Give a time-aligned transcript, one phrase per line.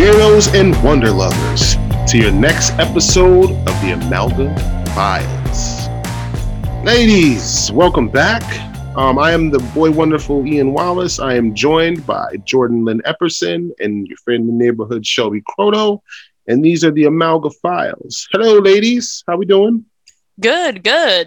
[0.00, 1.76] Welcome, weirdos and wonder lovers,
[2.10, 4.56] to your next episode of the Amalgam
[4.94, 5.88] Files.
[6.82, 8.42] Ladies, welcome back.
[8.96, 11.18] Um, I am the boy wonderful Ian Wallace.
[11.18, 16.00] I am joined by Jordan Lynn Epperson and your friend in the neighborhood Shelby Croto.
[16.46, 18.26] And these are the Amalgam Files.
[18.32, 19.22] Hello, ladies.
[19.26, 19.84] How we doing?
[20.40, 21.26] Good, good.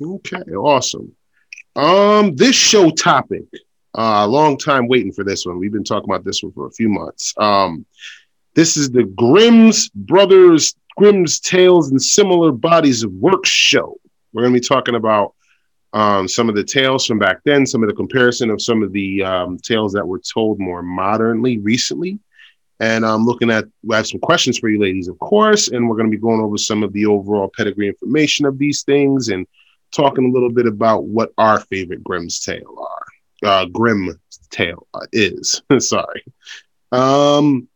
[0.00, 1.12] Okay, awesome.
[1.74, 3.46] Um, this show topic,
[3.98, 5.58] uh, long time waiting for this one.
[5.58, 7.34] We've been talking about this one for a few months.
[7.36, 7.84] Um,
[8.54, 13.98] this is the Grimm's Brothers, Grimm's Tales and Similar Bodies of Work show.
[14.32, 15.34] We're going to be talking about
[15.92, 18.92] um, some of the tales from back then, some of the comparison of some of
[18.92, 22.18] the um, tales that were told more modernly recently.
[22.80, 25.96] And I'm looking at, I have some questions for you ladies, of course, and we're
[25.96, 29.46] going to be going over some of the overall pedigree information of these things and
[29.92, 33.06] talking a little bit about what our favorite Grimm's tale are.
[33.48, 33.66] Uh,
[34.50, 35.62] tale is.
[35.78, 36.24] Sorry.
[36.90, 37.68] Um,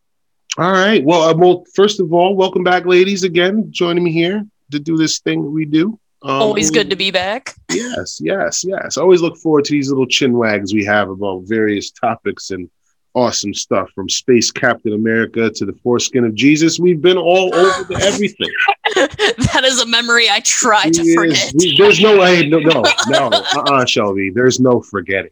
[0.58, 1.04] all right.
[1.04, 4.96] Well, uh, well, first of all, welcome back, ladies, again, joining me here to do
[4.96, 5.98] this thing we do.
[6.22, 7.54] Um, Always good to be back.
[7.70, 8.96] Yes, yes, yes.
[8.98, 12.68] I always look forward to these little chin wags we have about various topics and
[13.14, 16.78] awesome stuff from Space Captain America to the foreskin of Jesus.
[16.78, 18.50] We've been all over the everything.
[18.94, 21.52] that is a memory I try to Yes, forget.
[21.54, 22.48] we- there's no way.
[22.48, 23.28] No, no, no.
[23.32, 24.30] Uh-uh, Shelby.
[24.30, 25.30] There's no forgetting.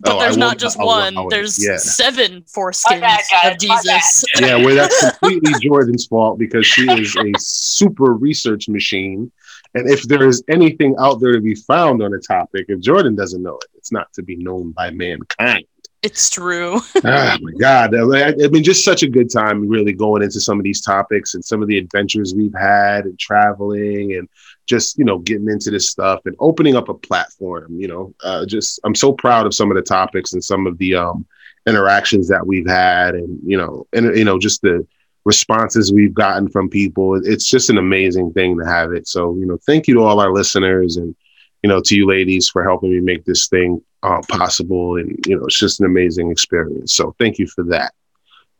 [0.00, 1.16] But Oh, there's will not just allow one.
[1.18, 1.30] it.
[1.30, 1.78] There's yeah.
[1.78, 4.24] seven My foreskins bad, guys, of Jesus.
[4.40, 9.32] yeah, well, that's completely Jordan's fault because she is a super research machine.
[9.74, 13.14] And if there is anything out there to be found on a topic, if Jordan
[13.14, 15.64] doesn't know it, it's not to be known by mankind.
[16.02, 16.78] It's true.
[16.78, 17.94] oh my God.
[17.94, 21.34] I I mean, just such a good time really going into some of these topics
[21.34, 24.28] and some of the adventures we've had and traveling and
[24.66, 28.44] just, you know, getting into this stuff and opening up a platform, you know, uh,
[28.44, 31.24] just, I'm so proud of some of the topics and some of the um,
[31.66, 34.86] interactions that we've had and, you know, and, you know, just the
[35.24, 37.14] responses we've gotten from people.
[37.24, 39.08] It's just an amazing thing to have it.
[39.08, 41.14] So, you know, thank you to all our listeners and,
[41.62, 44.96] you know, to you ladies for helping me make this thing uh, possible.
[44.98, 46.92] And, you know, it's just an amazing experience.
[46.92, 47.92] So thank you for that.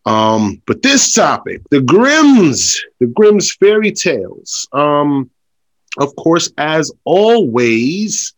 [0.06, 4.68] Um, but this topic, the Grimms, the Grimms fairy tales.
[4.72, 5.30] Um,
[5.98, 8.34] of course, as always,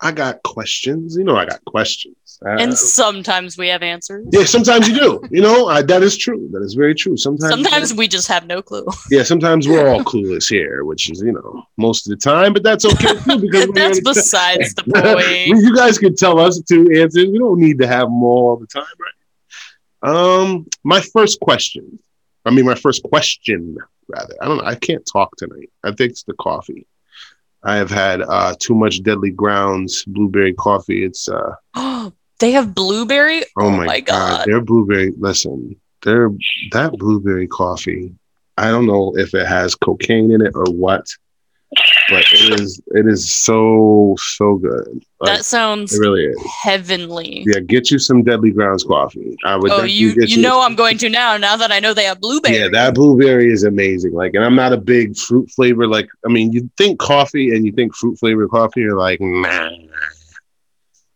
[0.00, 1.16] I got questions.
[1.16, 2.16] You know, I got questions.
[2.44, 4.26] Uh, and sometimes we have answers.
[4.32, 5.22] yeah, sometimes you do.
[5.30, 6.48] You know, uh, that is true.
[6.52, 7.16] That is very true.
[7.16, 8.84] Sometimes, Sometimes we just have no clue.
[9.10, 12.64] yeah, sometimes we're all clueless here, which is, you know, most of the time, but
[12.64, 15.62] that's okay too because That's besides the point.
[15.62, 17.26] you guys can tell us two answers.
[17.30, 20.10] We don't need to have them all, all the time, right?
[20.10, 22.00] Um, my first question.
[22.44, 23.76] I mean, my first question,
[24.08, 24.34] rather.
[24.40, 24.64] I don't know.
[24.64, 25.70] I can't talk tonight.
[25.84, 26.86] I think it's the coffee.
[27.64, 31.04] I have had uh, too much Deadly Grounds blueberry coffee.
[31.04, 33.42] It's uh, oh, they have blueberry.
[33.58, 34.46] oh my, god.
[34.46, 35.12] their blueberry.
[35.18, 36.30] Listen, their
[36.72, 38.14] that blueberry coffee.
[38.58, 41.06] I don't know if it has cocaine in it or what,
[42.10, 45.02] but it is it is so so good.
[45.20, 46.36] Like, That sounds it really is.
[46.62, 47.44] heavenly.
[47.46, 49.36] Yeah, get you some Deadly Grounds coffee.
[49.44, 49.70] I would.
[49.70, 51.36] Oh, definitely you get you know I'm going to now.
[51.36, 52.58] Now that I know they have blueberry.
[52.58, 54.12] Yeah, that blueberry is amazing.
[54.12, 55.86] Like, and I'm not a big fruit flavor.
[55.86, 59.70] Like, I mean, you think coffee and you think fruit flavored coffee, you're like, nah.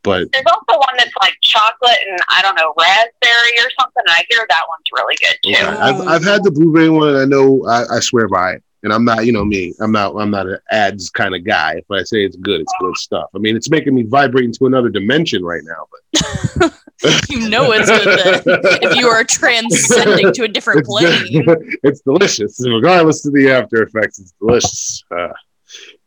[0.03, 4.05] But There's also one that's like chocolate and I don't know raspberry or something.
[4.07, 5.51] And I hear that one's really good too.
[5.51, 8.63] okay, I've I've had the blueberry one, and I know I, I swear by it.
[8.87, 9.75] And I'm not, you know, me.
[9.81, 10.15] I'm not.
[10.15, 11.73] I'm not an ads kind of guy.
[11.73, 13.29] If I say it's good, it's good stuff.
[13.35, 15.89] I mean, it's making me vibrate into another dimension right now.
[15.91, 16.73] But
[17.29, 18.61] you know it's good then.
[18.83, 21.25] If you are transcending to a different it's, plane.
[21.83, 24.21] it's delicious, regardless of the after effects.
[24.21, 25.03] It's delicious.
[25.11, 25.33] Uh,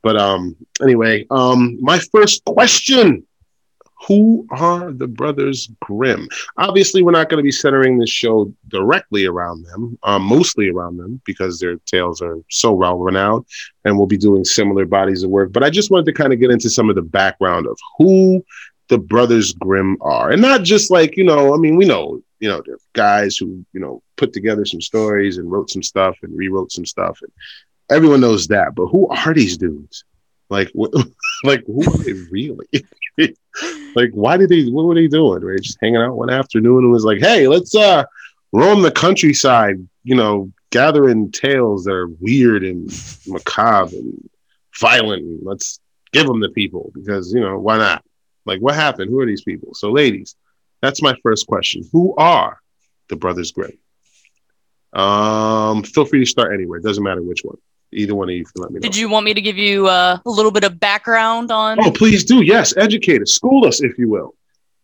[0.02, 3.28] but um, anyway, um, my first question:
[4.08, 6.30] Who are the brothers Grimm?
[6.58, 10.98] Obviously, we're not going to be centering this show directly around them, um, mostly around
[10.98, 13.46] them, because their tales are so well renowned,
[13.84, 15.52] and we'll be doing similar bodies of work.
[15.52, 18.44] But I just wanted to kind of get into some of the background of who
[18.88, 21.54] the brothers Grimm are, and not just like you know.
[21.54, 25.38] I mean, we know you know they're guys who you know put together some stories
[25.38, 27.32] and wrote some stuff and rewrote some stuff, and
[27.90, 28.76] everyone knows that.
[28.76, 30.06] But who are these dudes?
[30.50, 30.72] Like,
[31.44, 32.68] like who are they really?
[33.96, 34.66] like, why did they?
[34.66, 35.46] What were they doing?
[35.46, 38.04] They just hanging out one afternoon and was like, "Hey, let's uh
[38.52, 42.92] roam the countryside," you know, gathering tales that are weird and
[43.28, 44.30] macabre and
[44.80, 45.44] violent.
[45.44, 45.80] Let's
[46.12, 48.04] give them to people because you know why not?
[48.46, 49.10] Like, what happened?
[49.10, 49.74] Who are these people?
[49.74, 50.36] So, ladies,
[50.82, 51.84] that's my first question.
[51.92, 52.60] Who are
[53.10, 53.78] the Brothers Grimm?
[54.94, 56.80] Um, feel free to start anywhere.
[56.80, 57.58] Doesn't matter which one.
[57.92, 58.82] Either one of you can let me know.
[58.82, 61.80] Did you want me to give you uh, a little bit of background on?
[61.80, 62.44] Oh, please do.
[62.44, 64.36] Yes, educate us, school us, if you will.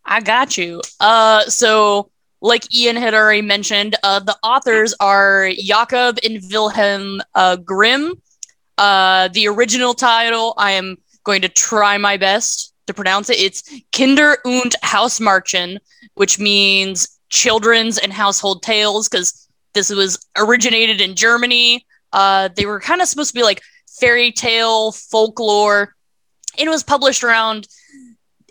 [0.06, 0.82] I got you.
[1.00, 2.10] Uh, so
[2.42, 8.22] like Ian had already mentioned, uh, the authors are Jakob and Wilhelm uh, Grimm.
[8.78, 13.40] Uh, the original title, I am going to try my best to pronounce it.
[13.40, 15.78] It's Kinder und Hausmärchen,
[16.16, 21.86] which means children's and household tales, because this was originated in Germany.
[22.16, 23.62] Uh, they were kind of supposed to be like
[24.00, 25.94] fairy tale folklore.
[26.58, 27.68] It was published around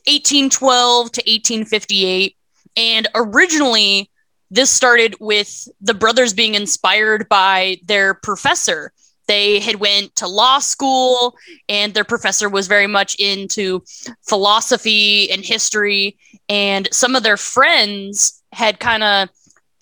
[0.07, 2.37] 1812 to 1858.
[2.77, 4.11] And originally,
[4.51, 8.93] this started with the brothers being inspired by their professor.
[9.29, 11.35] They had went to law school,
[11.67, 13.83] and their professor was very much into
[14.29, 16.19] philosophy and history.
[16.51, 19.31] And some of their friends had kind of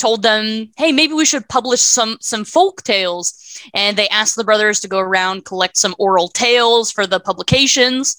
[0.03, 3.27] told them, "Hey, maybe we should publish some some folk tales."
[3.73, 8.17] And they asked the brothers to go around collect some oral tales for the publications.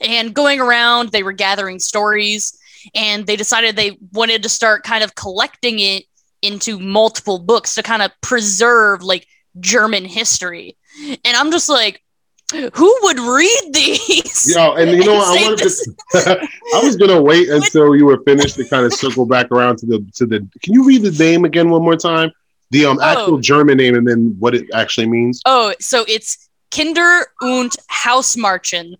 [0.00, 2.58] And going around, they were gathering stories
[2.94, 6.04] and they decided they wanted to start kind of collecting it
[6.42, 9.26] into multiple books to kind of preserve like
[9.58, 10.76] German history.
[11.24, 12.02] And I'm just like,
[12.52, 14.54] who would read these?
[14.54, 15.38] Yo, and you know what?
[15.38, 16.48] I wanted to.
[16.74, 19.86] I was gonna wait until you were finished to kind of circle back around to
[19.86, 20.46] the to the.
[20.62, 22.30] Can you read the name again one more time?
[22.70, 23.40] The um actual Oh.
[23.40, 25.40] German name and then what it actually means.
[25.44, 28.94] Oh, so it's Kinder und Hausmärchen.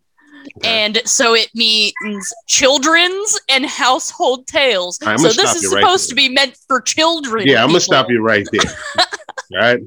[0.59, 0.69] Okay.
[0.87, 4.99] And so it means children's and household tales.
[5.05, 6.11] I'm so this is right supposed there.
[6.11, 7.47] to be meant for children.
[7.47, 8.71] Yeah, I'm gonna stop you right there.
[8.99, 9.81] All right.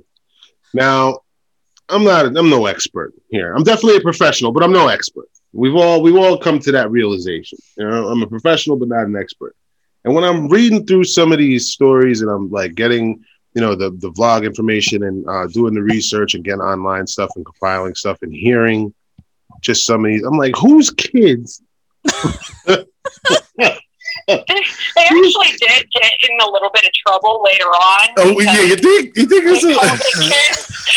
[0.73, 1.19] Now,
[1.89, 2.25] I'm not.
[2.25, 3.53] I'm no expert here.
[3.53, 5.27] I'm definitely a professional, but I'm no expert.
[5.51, 7.57] We've all we've all come to that realization.
[7.77, 9.55] You know, I'm a professional, but not an expert.
[10.05, 13.75] And when I'm reading through some of these stories, and I'm like getting, you know,
[13.75, 17.95] the the vlog information and uh, doing the research and getting online stuff and compiling
[17.95, 18.93] stuff and hearing
[19.61, 21.61] just some of these, I'm like, whose kids?
[24.29, 28.09] They actually did get in a little bit of trouble later on.
[28.17, 29.69] Oh yeah, you think you think it's a
[30.19, 30.87] kids,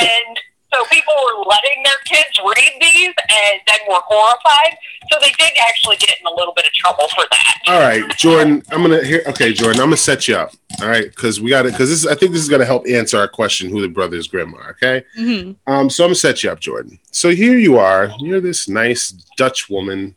[0.00, 0.35] and
[0.76, 4.76] so people were letting their kids read these, and then were horrified.
[5.10, 7.54] So they did actually get in a little bit of trouble for that.
[7.68, 8.62] All right, Jordan.
[8.70, 9.22] I'm gonna here.
[9.28, 9.80] Okay, Jordan.
[9.80, 10.52] I'm gonna set you up.
[10.82, 11.72] All right, because we got it.
[11.72, 14.54] Because this, I think this is gonna help answer our question: who the brothers Grimm
[14.54, 14.70] are.
[14.70, 15.04] Okay.
[15.18, 15.56] Mhm.
[15.66, 15.88] Um.
[15.90, 16.98] So I'm gonna set you up, Jordan.
[17.10, 18.10] So here you are.
[18.18, 20.14] You're this nice Dutch woman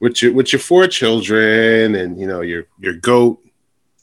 [0.00, 3.40] with your with your four children, and you know your your goat,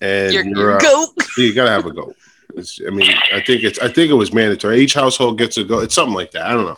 [0.01, 1.09] and Your, you're, your uh, goat.
[1.37, 2.15] you gotta have a goat.
[2.55, 4.79] It's, I mean, I think it's I think it was mandatory.
[4.79, 5.83] Each household gets a goat.
[5.83, 6.45] It's something like that.
[6.45, 6.77] I don't know.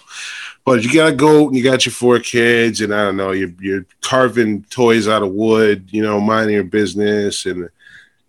[0.66, 3.32] But you got a goat and you got your four kids, and I don't know,
[3.32, 7.46] you're, you're carving toys out of wood, you know, minding your business.
[7.46, 7.70] And,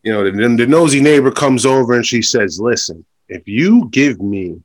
[0.03, 4.21] you know, then the nosy neighbor comes over and she says, Listen, if you give
[4.21, 4.61] me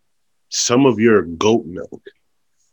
[0.50, 2.02] some of your goat milk,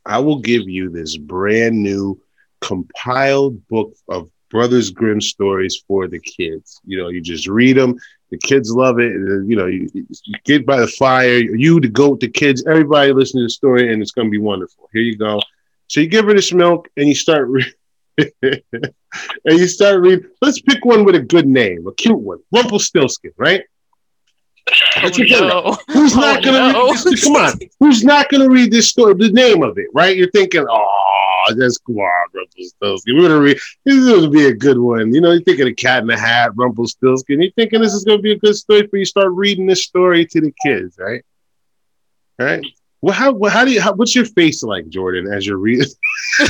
[0.07, 2.21] I will give you this brand new
[2.61, 6.81] compiled book of Brothers Grimm stories for the kids.
[6.87, 7.97] You know, you just read them,
[8.31, 9.13] the kids love it.
[9.13, 10.05] Uh, you know, you, you
[10.45, 14.03] get by the fire, you, the goat, the kids, everybody listen to the story, and
[14.03, 14.89] it's going to be wonderful.
[14.93, 15.41] Here you go.
[15.89, 17.73] So you give her this milk, and you start, re-
[18.43, 18.63] and
[19.47, 20.29] you start reading.
[20.43, 23.63] Let's pick one with a good name, a cute one, Rumpelstiltskin, right?
[25.17, 25.79] Your oh, no.
[25.95, 26.89] Who's Oh, not gonna no.
[26.89, 27.23] read this?
[27.25, 29.15] Come on, who's not gonna read this story?
[29.15, 30.17] The name of it, right?
[30.17, 33.17] You're thinking, oh, that's cool, Rumpelstiltskin.
[33.17, 33.59] We're gonna read.
[33.85, 35.15] This is gonna be a good one.
[35.15, 37.41] You know, you're thinking of Cat in the Hat, Rumpelstiltskin.
[37.41, 39.05] You're thinking this is gonna be a good story for you.
[39.05, 41.25] Start reading this story to the kids, right?
[42.39, 42.65] Right.
[43.03, 43.81] Well, how, well, how do you?
[43.81, 45.87] How, what's your face like, Jordan, as you're reading?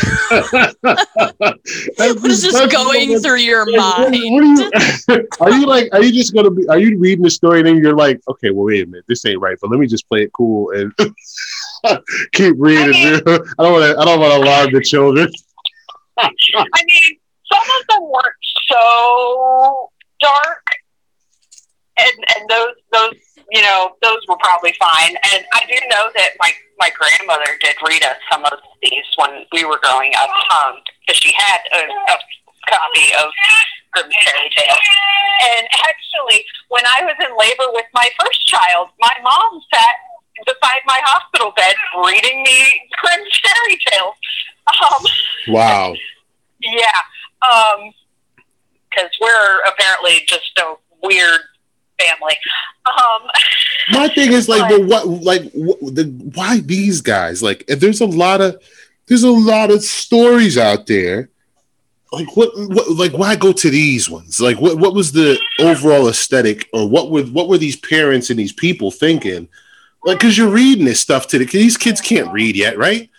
[1.98, 4.14] What is just going through your mind?
[4.14, 4.70] you?
[5.40, 5.88] Are you like?
[5.92, 6.66] Are you just gonna be?
[6.68, 9.26] Are you reading the story and then you're like, okay, well, wait a minute, this
[9.26, 10.92] ain't right, but let me just play it cool and
[12.32, 12.94] keep reading.
[12.94, 13.98] I don't want to.
[13.98, 15.28] I don't want to alarm the children.
[16.18, 16.30] I
[16.86, 17.18] mean,
[17.52, 19.90] some of them weren't so
[20.20, 20.64] dark,
[21.98, 23.14] and and those those
[23.50, 25.16] you know those were probably fine.
[25.34, 29.44] And I do know that my my grandmother did read us some of these when
[29.52, 32.16] we were growing up, um, because she had a, a
[32.68, 33.30] copy of
[33.92, 34.78] Grimm's fairy tales.
[35.56, 39.96] And actually, when I was in labor with my first child, my mom sat
[40.44, 41.74] beside my hospital bed
[42.04, 44.14] reading me Grimm's fairy tales.
[44.66, 45.04] Um,
[45.48, 45.94] Wow.
[46.60, 47.00] yeah,
[47.42, 47.92] um,
[48.90, 51.40] because we're apparently just a weird
[51.98, 52.36] family.
[52.86, 53.28] Um,
[53.92, 55.06] My thing is like, well, what?
[55.06, 57.42] Like, what, the why these guys?
[57.42, 58.60] Like, if there's a lot of
[59.06, 61.30] there's a lot of stories out there.
[62.12, 62.90] Like what, what?
[62.92, 64.40] Like why go to these ones?
[64.40, 64.78] Like what?
[64.78, 68.90] What was the overall aesthetic, or what were what were these parents and these people
[68.90, 69.48] thinking?
[70.06, 73.10] Like, because you're reading this stuff to the these kids can't read yet, right?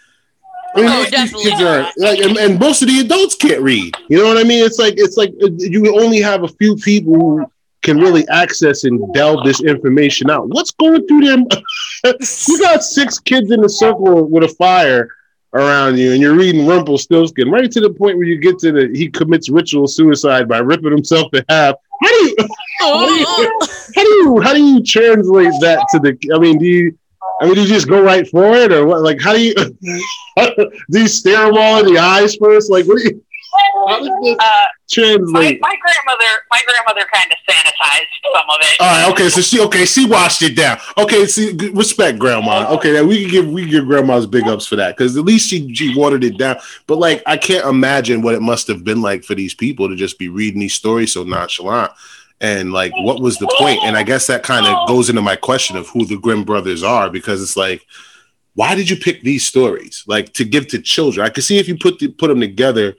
[0.74, 3.94] I mean, Oh, definitely are like, and, and most of the adults can't read.
[4.10, 4.64] You know what I mean?
[4.64, 7.52] It's like it's like uh, you only have a few people who
[7.82, 10.48] can really access and delve this information out.
[10.50, 11.46] What's going through them?
[12.04, 15.10] you got six kids in a circle with a fire
[15.54, 18.90] around you, and you're reading Rumpelstiltskin right to the point where you get to the
[18.94, 21.76] he commits ritual suicide by ripping himself in half.
[22.04, 22.48] Oh,
[22.82, 23.68] how do you Oh.
[23.96, 26.18] how do you how do you translate that to the?
[26.34, 26.98] I mean, do you?
[27.42, 29.02] I mean, do you just go right for it, or what?
[29.02, 30.72] Like, how do you do?
[30.90, 32.72] You stare them all in the eyes first?
[32.72, 33.24] Like, what do you
[33.88, 35.62] how does this Uh, my, translate?
[35.62, 38.80] my grandmother, my grandmother kind of sanitized some of it.
[38.80, 40.80] All right, okay, so she okay, she washed it down.
[40.98, 42.68] Okay, see, respect grandma.
[42.74, 45.50] Okay, we can give we can give grandma's big ups for that because at least
[45.50, 46.58] she she watered it down.
[46.88, 49.96] But like, I can't imagine what it must have been like for these people to
[49.96, 51.92] just be reading these stories so nonchalant.
[52.40, 53.80] And like, what was the point?
[53.84, 56.84] And I guess that kind of goes into my question of who the Grimm brothers
[56.84, 57.84] are because it's like,
[58.54, 61.26] why did you pick these stories like to give to children?
[61.26, 62.96] I could see if you put the, put them together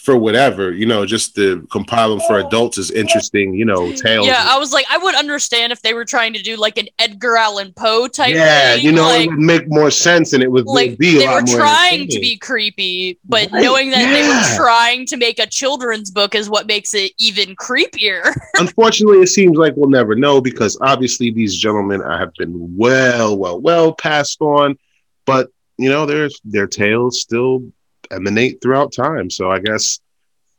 [0.00, 4.26] for whatever, you know, just to compile them for adults is interesting, you know, tales.
[4.26, 6.88] Yeah, I was like, I would understand if they were trying to do like an
[6.98, 8.84] Edgar Allan Poe type yeah, thing.
[8.86, 11.28] you know, like, it would make more sense and it would like be a they
[11.28, 15.46] were trying to be creepy, but Right, knowing that they were trying to make a
[15.46, 18.34] children's book is what makes it even creepier.
[18.58, 23.60] Unfortunately, it seems like we'll never know because obviously these gentlemen have been well, well,
[23.60, 24.78] well passed on,
[25.26, 27.70] but you know, their their tales still
[28.10, 29.30] emanate throughout time.
[29.30, 30.00] So I guess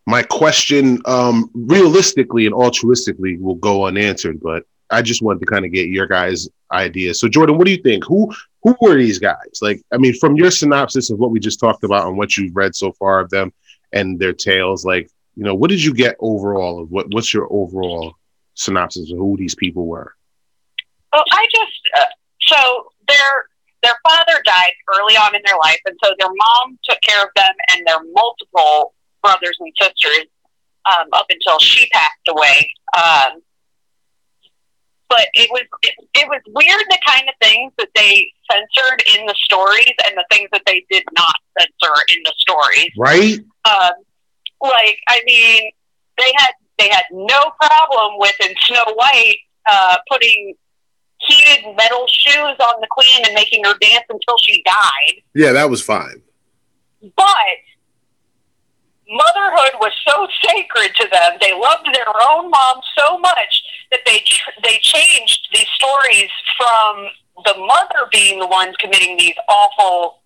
[0.08, 4.40] my question, um, realistically and altruistically, will go unanswered.
[4.42, 7.20] But I just wanted to kind of get your guys' ideas.
[7.20, 8.04] So Jordan, what do you think?
[8.06, 8.32] Who
[8.64, 9.60] who were these guys?
[9.62, 12.56] Like, I mean, from your synopsis of what we just talked about and what you've
[12.56, 13.52] read so far of them
[13.92, 17.08] and their tales, like, you know, what did you get overall of what?
[17.14, 18.16] What's your overall
[18.54, 20.14] synopsis of who these people were?
[21.14, 22.06] Well, I just uh,
[22.42, 23.46] so their
[23.84, 27.30] their father died early on in their life, and so their mom took care of
[27.36, 30.28] them and their multiple brothers and sisters
[30.86, 32.72] um, up until she passed away.
[32.96, 33.42] Um,
[35.10, 39.26] but it was it, it was weird the kind of things that they censored in
[39.26, 42.92] the stories and the things that they did not censor in the stories.
[42.98, 43.40] Right?
[43.66, 43.92] Um,
[44.62, 45.72] like I mean,
[46.18, 49.38] they had they had no problem with in Snow White
[49.70, 50.56] uh, putting
[51.32, 55.22] heated metal shoes on the queen and making her dance until she died.
[55.34, 56.22] Yeah, that was fine.
[57.02, 57.58] But
[59.10, 64.20] motherhood was so sacred to them; they loved their own mom so much that they
[64.20, 67.08] tr- they changed these stories from
[67.46, 70.21] the mother being the one committing these awful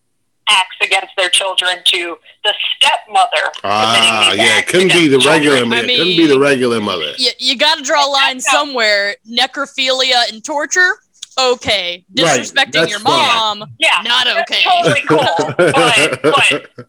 [0.50, 5.70] acts against their children to the stepmother Ah, yeah, couldn't be the regular children.
[5.70, 5.86] man.
[5.86, 7.14] I couldn't be the regular mother.
[7.18, 9.16] you, you got to draw a line somewhere.
[9.30, 10.92] Necrophilia and torture,
[11.40, 12.06] okay.
[12.14, 13.60] Disrespecting that's your fine.
[13.60, 14.64] mom, Yeah, not that's okay.
[14.64, 15.54] totally cool.
[15.58, 16.88] but, but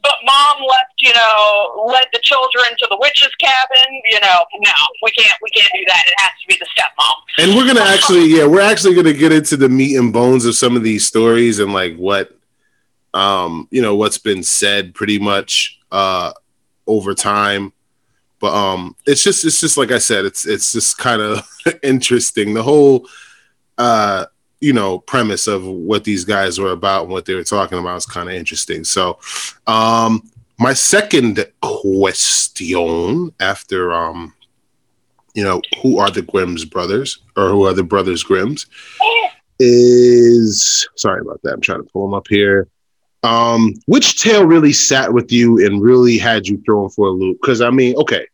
[0.00, 4.00] but mom left, you know, led the children to the witch's cabin.
[4.10, 4.70] You know, no,
[5.02, 6.02] we can't, we can't do that.
[6.06, 7.44] It has to be the stepmom.
[7.44, 10.54] And we're gonna actually, yeah, we're actually gonna get into the meat and bones of
[10.54, 12.37] some of these stories and like what,
[13.14, 16.32] um, you know, what's been said pretty much uh
[16.86, 17.72] over time.
[18.40, 21.48] But um, it's just, it's just like I said, it's it's just kind of
[21.82, 22.54] interesting.
[22.54, 23.08] The whole,
[23.76, 24.26] uh,
[24.60, 27.96] you know, premise of what these guys were about and what they were talking about
[27.96, 28.84] is kind of interesting.
[28.84, 29.18] So,
[29.66, 30.22] um,
[30.58, 34.34] my second question after um
[35.34, 38.66] you know, who are the Grimm's brothers or who are the brothers Grimm's
[39.60, 41.52] is sorry about that.
[41.52, 42.68] I'm trying to pull them up here.
[43.22, 47.38] Um, which tale really sat with you and really had you thrown for a loop?
[47.40, 48.26] Because I mean, okay,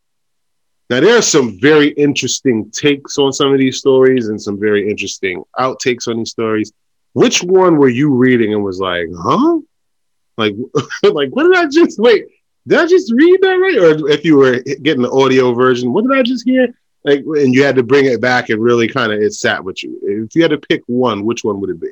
[0.90, 4.90] now there are some very interesting takes on some of these stories and some very
[4.90, 6.72] interesting outtakes on these stories.
[7.14, 9.60] Which one were you reading and was like, huh?
[10.36, 10.54] Like,
[11.02, 12.26] like what did I just wait?
[12.66, 13.78] Did I just read that right?
[13.78, 16.74] Or if you were getting the audio version, what did I just hear?
[17.04, 19.82] like and you had to bring it back and really kind of it sat with
[19.82, 21.90] you if you had to pick one which one would it be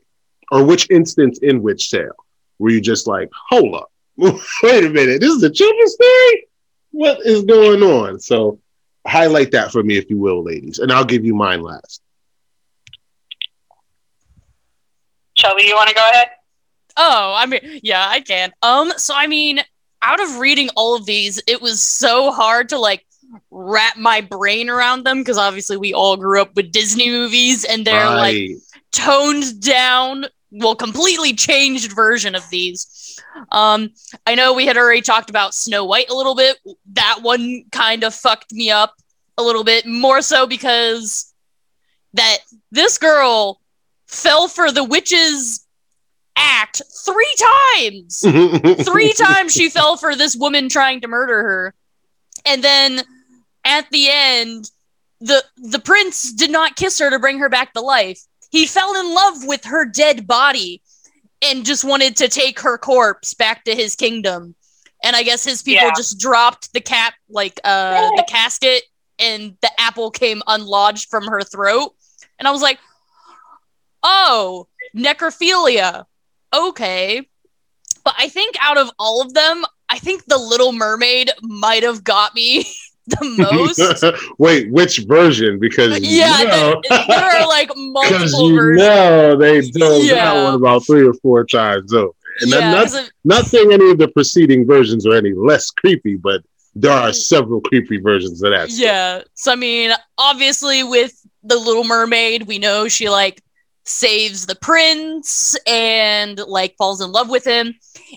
[0.51, 2.17] or which instance in which tale
[2.59, 3.91] were you just like hold up.
[4.17, 5.21] Wait a minute.
[5.21, 6.47] This is a children's story?
[6.91, 8.21] What is going on?
[8.21, 8.61] So
[9.07, 12.01] highlight that for me if you will ladies and i'll give you mine last.
[15.35, 16.29] Shelby, you want to go ahead?
[16.97, 18.53] Oh, I mean, yeah, I can.
[18.63, 19.61] Um, so I mean,
[20.03, 23.07] out of reading all of these, it was so hard to like
[23.51, 27.85] wrap my brain around them because obviously we all grew up with Disney movies and
[27.85, 28.51] they're like
[28.93, 33.19] toned down, well, completely changed version of these.
[33.51, 33.91] Um,
[34.27, 36.59] I know we had already talked about Snow White a little bit.
[36.93, 38.95] That one kind of fucked me up
[39.39, 41.33] a little bit, more so because
[42.13, 42.39] that
[42.71, 43.61] this girl
[44.07, 45.67] fell for the witch's
[46.37, 47.35] act three
[47.75, 48.21] times.
[48.85, 51.75] three times she fell for this woman trying to murder her.
[52.45, 53.03] And then
[53.65, 54.71] at the end,
[55.21, 58.21] the the prince did not kiss her to bring her back to life.
[58.53, 60.81] He fell in love with her dead body
[61.43, 64.55] and just wanted to take her corpse back to his kingdom.
[65.03, 65.95] And I guess his people Yeah.
[65.97, 68.85] just dropped the cap like uh the casket
[69.19, 71.93] and the apple came unlodged from her throat.
[72.39, 72.79] And I was like,
[74.03, 76.05] "Oh, necrophilia.
[76.55, 77.29] Okay."
[78.05, 82.03] But I think out of all of them, I think the Little Mermaid might have
[82.05, 82.67] got me
[83.07, 84.33] the most.
[84.39, 85.59] Wait, which version?
[85.59, 88.79] Because yeah, you know, there, there are like because multiple you versions.
[88.79, 90.15] know they told Yeah.
[90.15, 92.13] that one about three or four times over.
[92.41, 95.71] And yeah, I'm not, it- not saying any of the preceding versions are any less
[95.71, 96.43] creepy, but
[96.75, 97.15] there are mm.
[97.15, 98.71] several creepy versions of that.
[98.71, 99.23] yeah.
[99.35, 103.43] So I mean, obviously with the Little Mermaid, we know she like
[103.85, 107.75] saves the prince and like falls in love with him.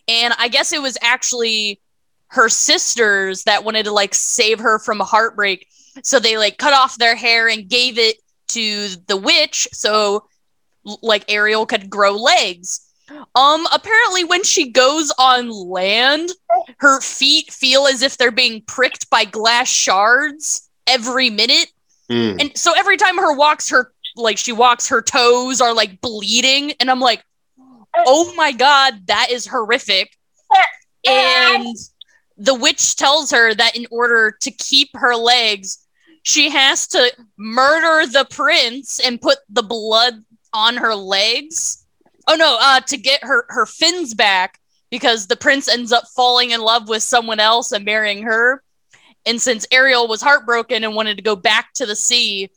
[0.07, 1.81] And I guess it was actually
[2.27, 5.67] her sisters that wanted to like save her from a heartbreak.
[6.03, 8.17] So they like cut off their hair and gave it
[8.49, 10.27] to the witch so
[11.01, 12.81] like Ariel could grow legs.
[13.35, 16.29] Um apparently when she goes on land,
[16.79, 21.71] her feet feel as if they're being pricked by glass shards every minute.
[22.09, 22.41] Mm.
[22.41, 26.71] And so every time her walks her like she walks her toes are like bleeding
[26.79, 27.23] and I'm like,
[27.95, 30.17] "Oh my god, that is horrific."
[31.07, 31.77] And
[32.37, 35.85] the witch tells her that in order to keep her legs,
[36.23, 40.23] she has to murder the prince and put the blood
[40.53, 41.85] on her legs.
[42.27, 46.51] Oh no, uh to get her her fins back because the prince ends up falling
[46.51, 48.63] in love with someone else and marrying her.
[49.25, 52.49] And since Ariel was heartbroken and wanted to go back to the sea,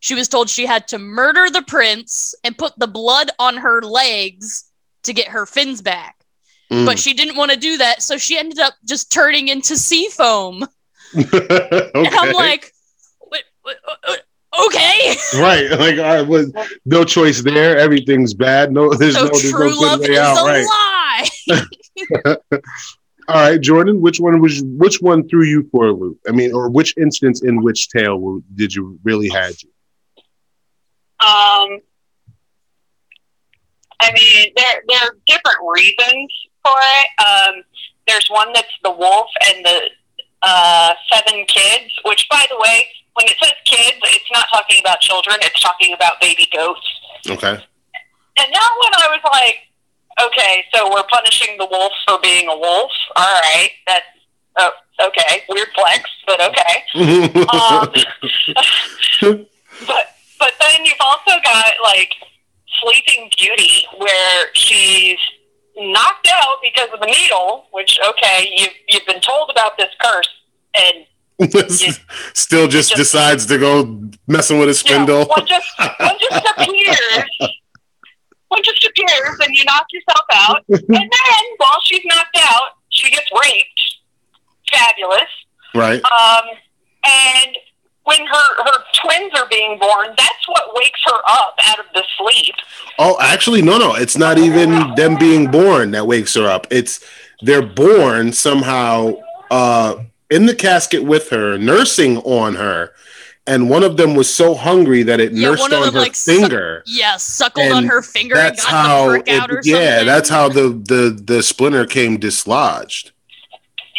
[0.00, 3.80] she was told she had to murder the prince and put the blood on her
[3.82, 4.70] legs
[5.04, 6.15] to get her fins back.
[6.70, 6.84] Mm.
[6.86, 10.08] But she didn't want to do that, so she ended up just turning into sea
[10.08, 10.64] foam.
[11.16, 11.90] okay.
[11.94, 12.72] And I'm like,
[13.20, 14.24] "What- what- what-
[14.66, 15.14] okay.
[15.38, 16.52] right, like I was
[16.84, 17.78] no choice there.
[17.78, 18.72] Everything's bad.
[18.72, 20.38] No, there's So no, there's no true good love way is out.
[20.38, 21.28] a Right.
[21.48, 22.36] lie.
[23.28, 24.00] All right, Jordan.
[24.00, 26.18] Which one was which one threw you for a loop?
[26.28, 29.68] I mean, or which instance in which tale did you really had you?
[31.20, 31.80] Um,
[34.00, 36.32] I mean, there there are different reasons
[36.66, 37.06] for it.
[37.22, 37.62] Um,
[38.08, 39.90] there's one that's the wolf and the
[40.42, 41.92] uh, seven kids.
[42.04, 45.36] Which, by the way, when it says kids, it's not talking about children.
[45.42, 46.86] It's talking about baby goats.
[47.28, 47.62] Okay.
[48.38, 49.66] And that one, I was like,
[50.26, 52.92] okay, so we're punishing the wolf for being a wolf.
[53.16, 54.04] All right, that's
[54.58, 55.42] oh, okay.
[55.48, 56.82] Weird flex, but okay.
[57.46, 57.88] Um,
[59.86, 60.06] but
[60.38, 62.12] but then you've also got like
[62.82, 65.18] Sleeping Beauty, where she's
[65.76, 67.66] knocked out because of the needle.
[67.72, 70.28] Which okay, you've you've been told about this curse,
[70.74, 71.06] and
[72.34, 75.24] Still just Just- decides to go messing with a you know, spindle.
[75.26, 77.28] one just one just appears.
[78.48, 80.64] One just appears, and you knock yourself out.
[80.68, 83.80] And then, while she's knocked out, she gets raped.
[84.72, 85.28] Fabulous.
[85.74, 86.00] right.
[86.04, 86.44] Um,
[87.04, 87.56] and
[88.06, 92.04] when her, her twins are being born, that's what wakes her up out of the
[92.18, 92.54] sleep.
[92.98, 93.94] Oh, actually, no, no.
[93.94, 96.66] It's not even them being born that wakes her up.
[96.70, 97.04] It's
[97.42, 99.14] they're born somehow
[99.50, 99.96] uh,
[100.30, 102.92] in the casket with her, nursing on her,
[103.46, 106.14] and one of them was so hungry that it Yeah, nursed on them, her like,
[106.14, 106.82] su- finger.
[106.86, 109.04] Yeah, suckled And on her finger That's and got how.
[109.04, 110.06] the prick out or It, yeah, something.
[110.06, 113.10] that's how the the the splinter came dislodged.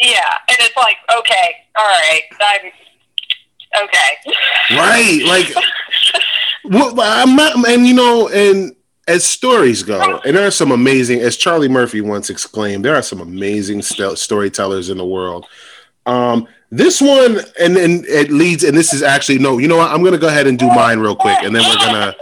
[0.01, 2.71] Yeah, and it's like, okay, all right, I'm
[3.83, 4.35] okay.
[4.71, 5.53] Right, like
[6.63, 8.75] what I'm not, and you know, and
[9.07, 13.01] as stories go, and there are some amazing, as Charlie Murphy once exclaimed, there are
[13.01, 15.45] some amazing st- storytellers in the world.
[16.05, 19.91] Um, this one, and then it leads, and this is actually no, you know what?
[19.91, 22.15] I'm gonna go ahead and do mine real quick, and then we're gonna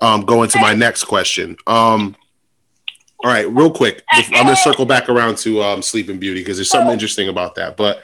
[0.00, 1.56] um, go into my next question.
[1.66, 2.16] Um,
[3.24, 6.70] all right, real quick, I'm gonna circle back around to um, Sleeping Beauty because there's
[6.70, 7.76] something interesting about that.
[7.76, 8.02] But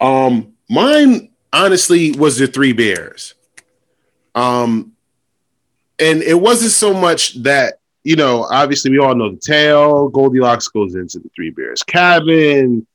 [0.00, 3.34] um, mine honestly was the Three Bears.
[4.34, 4.92] Um,
[5.98, 8.44] and it wasn't so much that you know.
[8.44, 10.08] Obviously, we all know the tale.
[10.08, 12.86] Goldilocks goes into the Three Bears cabin.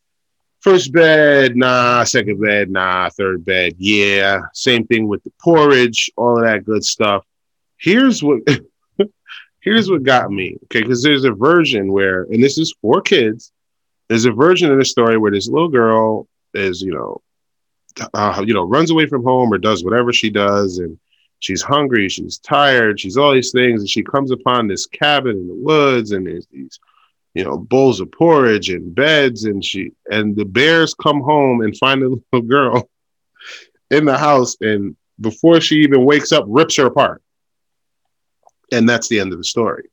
[0.61, 2.05] First bed, nah.
[2.05, 3.09] Second bed, nah.
[3.09, 4.41] Third bed, yeah.
[4.53, 7.25] Same thing with the porridge, all of that good stuff.
[7.77, 8.39] Here's what
[9.59, 10.81] here's what got me, okay?
[10.81, 13.51] Because there's a version where, and this is for kids.
[14.07, 17.21] There's a version of the story where this little girl is, you know,
[18.13, 20.97] uh, you know, runs away from home or does whatever she does, and
[21.39, 25.47] she's hungry, she's tired, she's all these things, and she comes upon this cabin in
[25.47, 26.79] the woods, and there's these,
[27.33, 31.77] you know, bowls of porridge and beds, and she and the bears come home and
[31.77, 32.89] find a little girl
[33.91, 37.21] in the house, and before she even wakes up, rips her apart,
[38.71, 39.89] and that's the end of the story.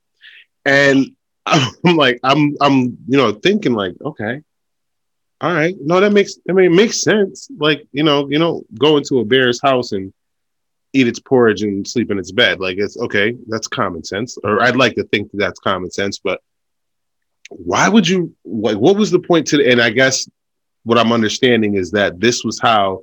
[0.65, 4.41] And I'm like, I'm, I'm, you know, thinking like, okay,
[5.41, 7.49] all right, no, that makes, I mean, it makes sense.
[7.57, 10.13] Like, you know, you know, go into a bear's house and
[10.93, 12.59] eat its porridge and sleep in its bed.
[12.59, 14.37] Like, it's okay, that's common sense.
[14.43, 16.41] Or I'd like to think that that's common sense, but
[17.49, 18.35] why would you?
[18.45, 19.67] Like, what was the point to?
[19.67, 20.29] And I guess
[20.83, 23.01] what I'm understanding is that this was how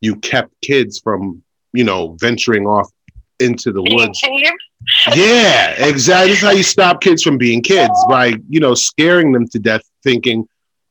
[0.00, 2.90] you kept kids from, you know, venturing off
[3.40, 4.20] into the woods.
[5.14, 6.30] yeah, exactly.
[6.30, 9.58] This is how you stop kids from being kids by, you know, scaring them to
[9.58, 10.46] death, thinking,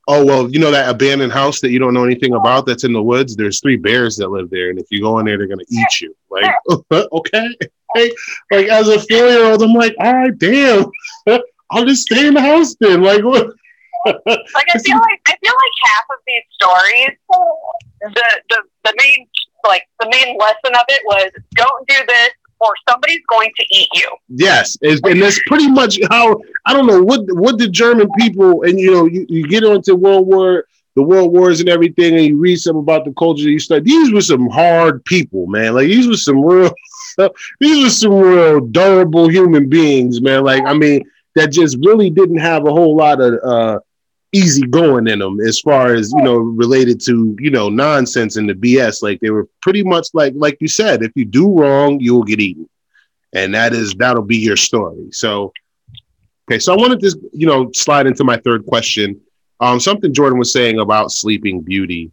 [0.08, 2.94] oh, well, you know, that abandoned house that you don't know anything about that's in
[2.94, 4.70] the woods, there's three bears that live there.
[4.70, 6.16] And if you go in there, they're going to eat you.
[6.30, 6.54] Like,
[7.12, 7.50] okay.
[7.96, 8.14] Like,
[8.52, 10.86] like as a four year old, I'm like, all right, damn.
[11.72, 13.02] I'll just stay in the house then.
[13.02, 13.48] Like, what?
[14.06, 17.18] like I feel like I feel like half of these stories,
[18.02, 19.28] the the the main
[19.66, 23.90] like the main lesson of it was don't do this or somebody's going to eat
[23.94, 24.10] you.
[24.30, 28.80] Yes, and that's pretty much how I don't know what what the German people and
[28.80, 30.66] you know you, you get onto World War
[30.98, 33.48] the World Wars and everything, and you read some about the culture.
[33.48, 35.76] You start these were some hard people, man.
[35.76, 36.74] Like these were some real,
[37.60, 40.44] these were some real durable human beings, man.
[40.44, 41.04] Like I mean,
[41.36, 43.80] that just really didn't have a whole lot of uh,
[44.34, 48.50] easy going in them as far as you know related to you know nonsense and
[48.50, 49.02] the BS.
[49.02, 52.24] Like they were pretty much like like you said, if you do wrong, you will
[52.24, 52.70] get eaten,
[53.34, 55.08] and that is that'll be your story.
[55.12, 55.54] So,
[56.50, 59.20] okay, so I wanted to you know slide into my third question.
[59.60, 62.12] Um, something Jordan was saying about Sleeping Beauty,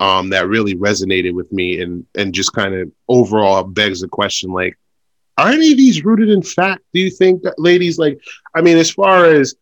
[0.00, 4.50] um, that really resonated with me, and and just kind of overall begs the question
[4.50, 4.76] like,
[5.38, 6.82] are any of these rooted in fact?
[6.92, 7.98] Do you think, ladies?
[7.98, 8.18] Like,
[8.54, 9.54] I mean, as far as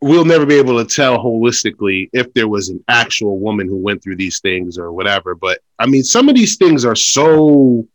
[0.00, 4.02] we'll never be able to tell holistically if there was an actual woman who went
[4.02, 5.34] through these things or whatever.
[5.34, 7.86] But I mean, some of these things are so,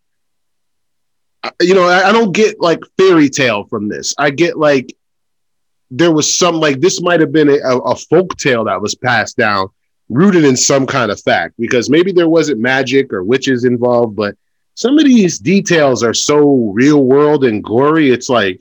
[1.62, 4.14] you know, I, I don't get like fairy tale from this.
[4.18, 4.96] I get like
[5.92, 9.38] there was some like this might have been a, a folk tale that was passed
[9.38, 9.70] down,
[10.10, 14.36] rooted in some kind of fact, because maybe there wasn't magic or witches involved, but
[14.76, 18.10] some of these details are so real world and gory.
[18.10, 18.60] It's like,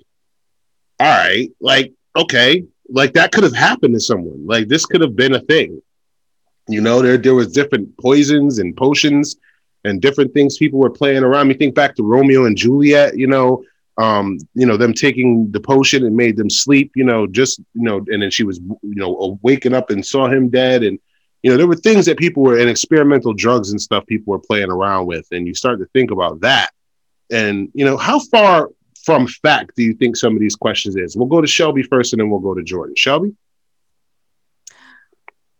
[1.00, 4.46] all right, like, okay, like that could have happened to someone.
[4.46, 5.80] Like this could have been a thing.
[6.68, 9.36] You know, there there was different poisons and potions
[9.84, 11.48] and different things people were playing around.
[11.48, 13.16] Me think back to Romeo and Juliet.
[13.16, 13.64] You know,
[13.98, 16.92] um, you know them taking the potion and made them sleep.
[16.94, 20.28] You know, just you know, and then she was you know waking up and saw
[20.28, 20.98] him dead, and
[21.42, 24.38] you know there were things that people were and experimental drugs and stuff people were
[24.38, 26.70] playing around with, and you start to think about that.
[27.30, 28.70] And you know, how far
[29.04, 31.16] from fact do you think some of these questions is?
[31.16, 32.94] We'll go to Shelby first and then we'll go to Jordan.
[32.96, 33.34] Shelby?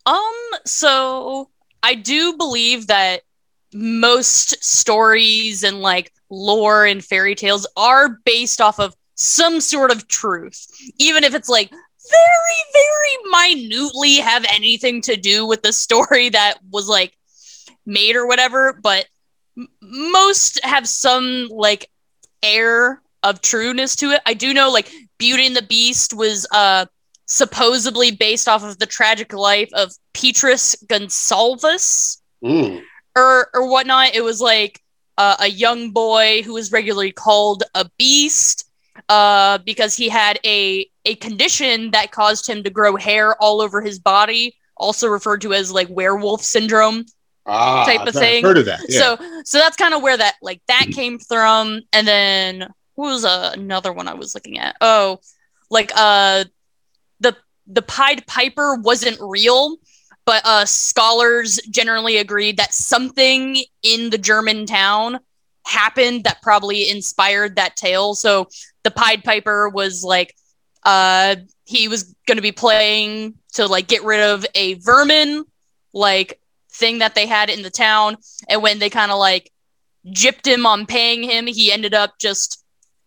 [0.07, 1.51] Um, so
[1.83, 3.23] I do believe that
[3.75, 10.09] most stories and like lore and fairy tales are based off of some sort of
[10.09, 10.67] truth,
[10.99, 16.59] even if it's like very, very minutely have anything to do with the story that
[16.71, 17.17] was like
[17.87, 18.79] made or whatever.
[18.83, 19.07] But
[19.57, 21.89] m- most have some like
[22.43, 24.21] air of trueness to it.
[24.27, 26.87] I do know like Beauty and the Beast was uh
[27.27, 32.83] supposedly based off of the tragic life of Petrus Gonsalvus mm.
[33.17, 34.15] or or whatnot.
[34.15, 34.83] It was like
[35.19, 38.71] uh, a young boy who was regularly called a beast
[39.09, 43.81] uh, because he had a a condition that caused him to grow hair all over
[43.81, 47.05] his body, also referred to as like werewolf syndrome.
[47.45, 48.45] Ah, type of thing.
[48.45, 48.81] heard of that.
[48.89, 49.01] Yeah.
[49.01, 53.25] So, so that's kind of where that like that came from, and then what was
[53.25, 54.77] uh, another one I was looking at?
[54.81, 55.21] Oh,
[55.71, 56.45] like uh,
[57.21, 59.77] the the Pied Piper wasn't real,
[60.25, 65.19] but uh, scholars generally agreed that something in the German town
[65.65, 68.15] happened that probably inspired that tale.
[68.15, 68.49] So
[68.83, 70.35] the Pied Piper was like
[70.85, 75.45] uh, he was going to be playing to like get rid of a vermin
[75.93, 78.17] like thing that they had in the town,
[78.49, 79.51] and when they kind of like
[80.07, 82.62] gypped him on paying him, he ended up just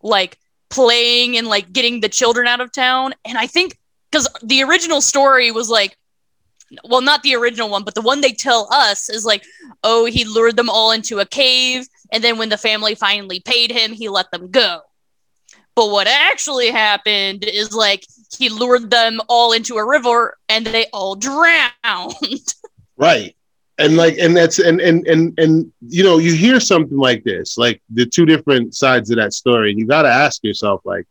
[0.06, 0.38] like
[0.70, 3.14] playing and like getting the children out of town.
[3.24, 3.78] And I think
[4.10, 5.96] because the original story was like,
[6.84, 9.44] well, not the original one, but the one they tell us is like,
[9.84, 11.86] oh, he lured them all into a cave.
[12.12, 14.80] And then when the family finally paid him, he let them go.
[15.74, 20.86] But what actually happened is like he lured them all into a river and they
[20.92, 22.14] all drowned.
[22.98, 23.36] Right.
[23.78, 27.58] And like and that's and and and and you know you hear something like this
[27.58, 31.04] like the two different sides of that story and you got to ask yourself like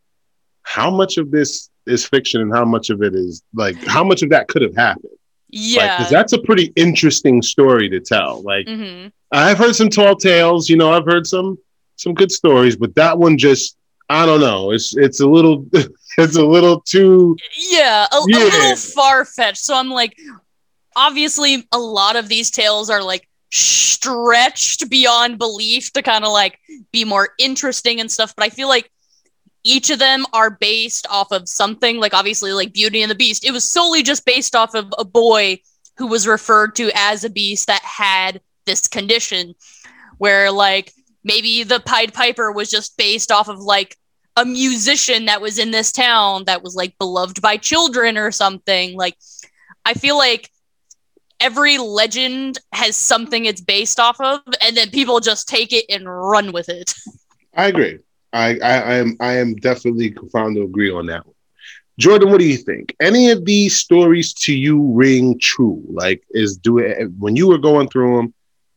[0.63, 4.23] how much of this is fiction and how much of it is like how much
[4.23, 5.13] of that could have happened
[5.49, 5.95] Yeah.
[5.97, 10.69] because that's a pretty interesting story to tell like hmm i've heard some tall tales
[10.69, 11.57] you know i've heard some
[11.97, 13.75] some good stories but that one just
[14.09, 15.65] i don't know it's it's a little
[16.17, 17.35] it's a little too
[17.69, 19.57] Yeah, a, a little far fetched.
[19.57, 20.17] So I'm like,
[20.95, 26.59] obviously, a lot of these tales are like stretched beyond belief to kind of like
[26.91, 28.33] be more interesting and stuff.
[28.35, 28.91] But I feel like
[29.63, 31.97] each of them are based off of something.
[31.97, 35.05] Like obviously, like Beauty and the Beast, it was solely just based off of a
[35.05, 35.59] boy
[35.97, 39.55] who was referred to as a beast that had this condition,
[40.17, 40.91] where like
[41.23, 43.97] maybe the Pied Piper was just based off of like
[44.37, 48.95] a musician that was in this town that was like beloved by children or something.
[48.95, 49.15] Like,
[49.85, 50.51] I feel like
[51.45, 56.03] every legend has something it's based off of, and then people just take it and
[56.09, 56.95] run with it.
[57.55, 57.99] I agree.
[58.33, 61.35] I, I, I am I am definitely found to agree on that one.
[61.97, 62.95] Jordan, what do you think?
[62.99, 65.81] Any of these stories to you ring true?
[65.87, 68.33] Like, is do it when you were going through them?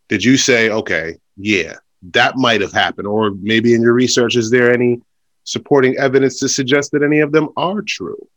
[0.08, 1.76] Did you say, okay, yeah,
[2.12, 5.00] that might have happened, or maybe in your research, is there any
[5.44, 8.28] supporting evidence to suggest that any of them are true?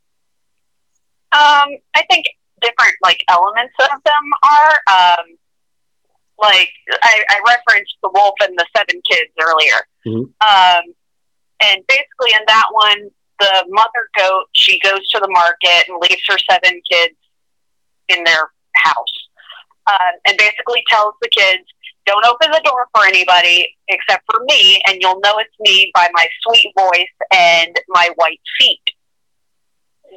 [1.34, 2.26] Um, I think
[2.62, 4.74] different like elements of them are.
[4.88, 5.26] Um,
[6.39, 6.71] like
[7.04, 9.80] I, I referenced the wolf and the seven kids earlier.
[10.08, 10.26] Mhm.
[10.41, 10.84] Um,
[11.62, 16.24] and basically in that one, the mother goat she goes to the market and leaves
[16.28, 17.15] her seven kids
[18.10, 19.30] in their house,
[19.88, 21.63] um, and basically tells the kids,
[22.06, 26.10] "Don't open the door for anybody except for me, and you'll know it's me by
[26.13, 28.82] my sweet voice and my white feet."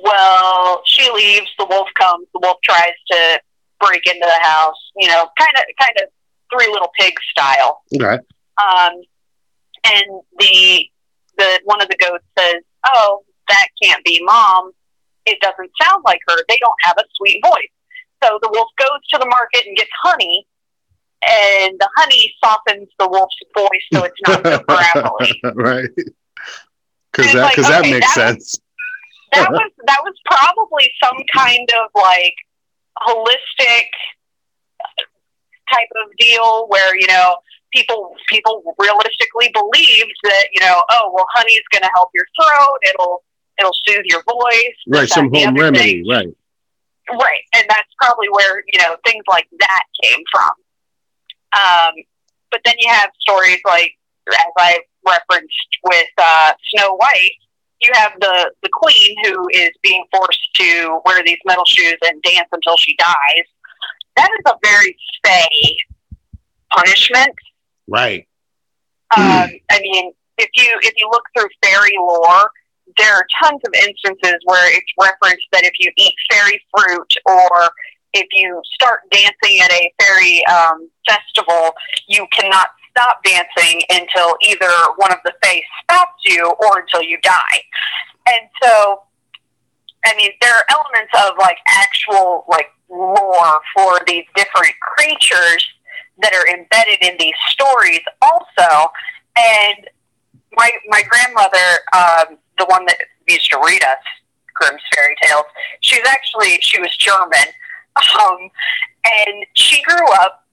[0.03, 1.47] Well, she leaves.
[1.59, 2.27] The wolf comes.
[2.35, 3.41] The wolf tries to
[3.81, 4.77] break into the house.
[4.97, 6.09] You know, kind of, kind of
[6.53, 7.83] Three Little Pigs style.
[7.95, 8.19] Okay.
[8.63, 8.93] Um,
[9.85, 10.05] and
[10.39, 10.87] the
[11.37, 14.73] the one of the goats says, "Oh, that can't be mom.
[15.27, 16.37] It doesn't sound like her.
[16.49, 17.69] They don't have a sweet voice."
[18.23, 20.47] So the wolf goes to the market and gets honey,
[21.29, 25.41] and the honey softens the wolf's voice so it's not so gravelly.
[25.55, 25.91] right.
[27.13, 28.61] Because that like, because that makes that- sense.
[29.35, 32.35] That was that was probably some kind of like
[33.03, 33.87] holistic
[35.71, 37.37] type of deal where you know
[37.73, 42.79] people people realistically believed that you know oh well honey's going to help your throat
[42.89, 43.23] it'll
[43.59, 45.09] it'll soothe your voice Right.
[45.09, 46.03] Some home remedy.
[46.03, 46.07] thing.
[46.09, 46.29] Right.
[47.11, 50.51] right and that's probably where you know things like that came from
[51.57, 51.93] um,
[52.51, 53.93] but then you have stories like
[54.29, 57.33] as i referenced with uh, snow white
[57.85, 62.23] you have the the queen who is being forced to wear these metal shoes and
[62.23, 63.47] dance until she dies
[64.17, 65.77] that is a very fey
[66.71, 67.35] punishment
[67.87, 68.27] Right.
[69.17, 72.51] um, I mean, if you if you look through fairy lore,
[72.97, 77.71] there are tons of instances where it's referenced that if you eat fairy fruit or
[78.15, 81.73] if you start dancing at a fairy um, festival,
[82.09, 87.19] you cannot stop dancing until either one of the fae stops you or until you
[87.23, 87.63] die.
[88.27, 89.03] And so,
[90.05, 95.65] I mean, there are elements of like actual like lore for these different creatures
[96.23, 98.91] that are embedded in these stories also.
[99.37, 99.89] And
[100.53, 102.97] my my grandmother, um, the one that
[103.29, 103.99] used to read us
[104.55, 105.45] Grimm's fairy tales,
[105.81, 107.49] she's actually she was German,
[108.21, 108.39] um,
[109.05, 110.44] and she grew up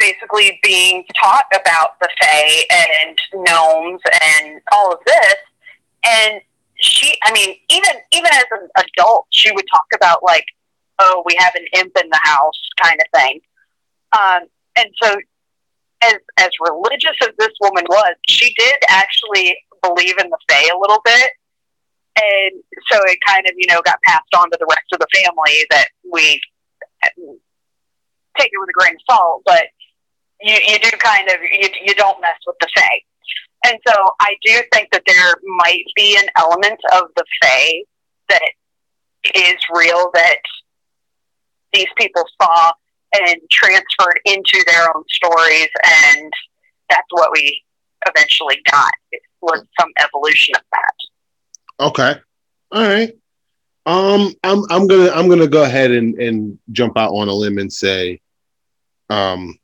[0.00, 5.36] basically being taught about the Fae and gnomes and all of this.
[6.04, 6.40] And
[6.80, 10.46] she, I mean, even even as an adult, she would talk about like,
[10.98, 13.40] oh, we have an imp in the house, kind of thing.
[14.18, 15.16] Um, and so
[16.02, 20.78] as as religious as this woman was, she did actually believe in the Fae a
[20.78, 21.30] little bit.
[22.16, 25.06] And so it kind of, you know, got passed on to the rest of the
[25.14, 26.40] family that we
[28.36, 29.64] take it with a grain of salt, but
[30.42, 33.02] you, you do kind of you, you don't mess with the Fae.
[33.66, 37.82] And so I do think that there might be an element of the Fae
[38.30, 38.50] that
[39.34, 40.38] is real that
[41.72, 42.72] these people saw
[43.14, 46.32] and transferred into their own stories, and
[46.88, 47.62] that's what we
[48.06, 51.86] eventually got It was some evolution of that.
[51.86, 52.20] Okay.
[52.72, 53.12] All right.
[53.86, 57.58] Um, I'm I'm gonna I'm gonna go ahead and and jump out on a limb
[57.58, 58.20] and say,
[59.08, 59.58] um,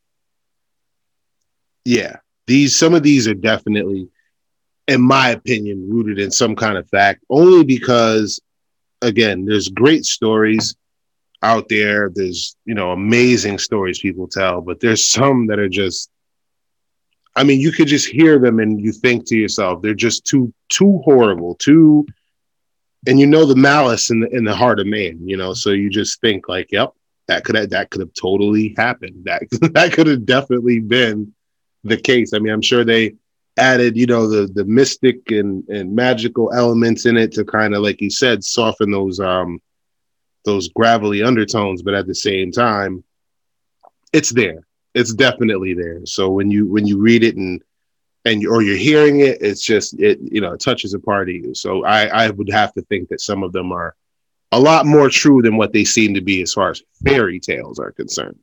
[1.86, 4.08] yeah, these some of these are definitely,
[4.88, 7.24] in my opinion, rooted in some kind of fact.
[7.30, 8.40] Only because,
[9.02, 10.74] again, there's great stories
[11.42, 12.10] out there.
[12.12, 16.10] There's, you know, amazing stories people tell, but there's some that are just
[17.38, 20.52] I mean, you could just hear them and you think to yourself, they're just too
[20.70, 22.06] too horrible, too
[23.06, 25.70] and you know the malice in the in the heart of man, you know, so
[25.70, 26.92] you just think like, yep,
[27.28, 29.24] that could have that could have totally happened.
[29.24, 29.42] That
[29.74, 31.32] that could have definitely been
[31.88, 32.32] the case.
[32.34, 33.14] I mean, I'm sure they
[33.56, 37.82] added, you know, the the mystic and and magical elements in it to kind of
[37.82, 39.60] like you said, soften those um
[40.44, 43.02] those gravelly undertones, but at the same time,
[44.12, 44.66] it's there.
[44.94, 46.00] It's definitely there.
[46.06, 47.62] So when you when you read it and
[48.24, 51.34] and or you're hearing it, it's just it you know it touches a part of
[51.34, 51.54] you.
[51.54, 53.94] So I I would have to think that some of them are
[54.52, 57.78] a lot more true than what they seem to be as far as fairy tales
[57.78, 58.38] are concerned.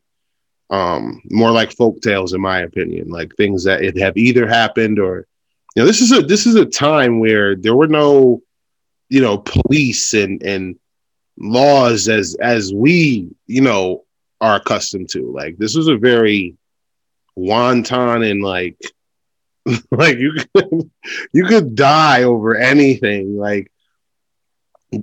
[0.74, 4.98] Um, more like folk tales, in my opinion, like things that it have either happened
[4.98, 5.28] or
[5.76, 8.42] you know this is a this is a time where there were no
[9.08, 10.80] you know police and and
[11.38, 14.04] laws as as we you know
[14.42, 15.32] are accustomed to.
[15.32, 16.58] Like this was a very
[17.36, 18.80] wanton and like
[19.92, 20.92] like you could
[21.34, 23.72] you could die over anything like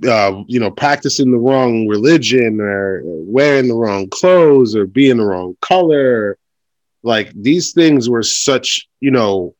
[0.06, 5.24] uh, you know practicing the wrong religion or wearing the wrong clothes or being the
[5.24, 6.38] wrong color
[7.02, 9.54] like these things were such you know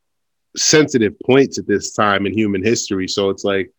[0.56, 3.70] sensitive points at this time in human history so it's like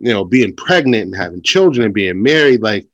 [0.00, 2.86] you know, being pregnant and having children and being married, like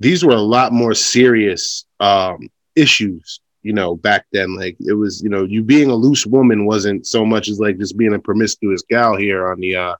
[0.00, 4.56] these were a lot more serious um, issues, you know, back then.
[4.56, 7.78] Like it was, you know, you being a loose woman wasn't so much as like
[7.78, 9.94] just being a promiscuous gal here on the, uh,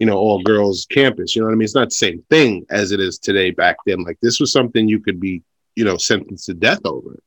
[0.00, 1.36] you know, all girls campus.
[1.36, 1.64] You know what I mean?
[1.64, 4.02] It's not the same thing as it is today back then.
[4.02, 5.42] Like this was something you could be,
[5.76, 7.22] you know, sentenced to death over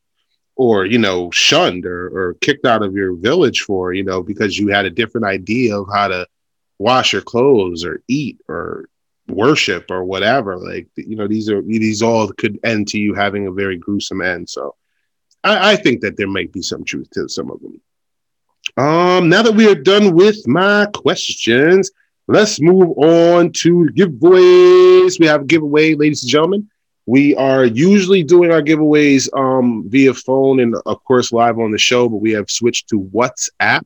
[0.55, 4.57] or, you know, shunned or, or kicked out of your village for, you know, because
[4.57, 6.27] you had a different idea of how to
[6.79, 8.89] wash your clothes or eat or
[9.27, 10.57] worship or whatever.
[10.57, 14.21] Like you know, these are these all could end to you having a very gruesome
[14.21, 14.49] end.
[14.49, 14.75] So
[15.43, 17.81] I, I think that there might be some truth to some of them.
[18.77, 21.91] Um, now that we are done with my questions,
[22.27, 25.19] let's move on to giveaways.
[25.19, 26.69] We have a giveaway, ladies and gentlemen.
[27.05, 31.77] We are usually doing our giveaways um, via phone and, of course, live on the
[31.77, 33.83] show, but we have switched to WhatsApp.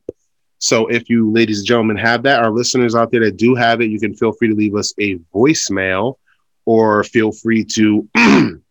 [0.59, 3.81] So if you, ladies and gentlemen, have that, our listeners out there that do have
[3.81, 6.15] it, you can feel free to leave us a voicemail
[6.65, 8.07] or feel free to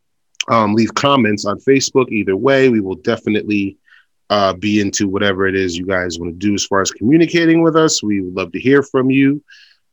[0.49, 2.09] um, leave comments on Facebook.
[2.11, 3.79] Either way, we will definitely
[4.31, 7.63] uh, be into whatever it is you guys want to do as far as communicating
[7.63, 8.03] with us.
[8.03, 9.43] We would love to hear from you.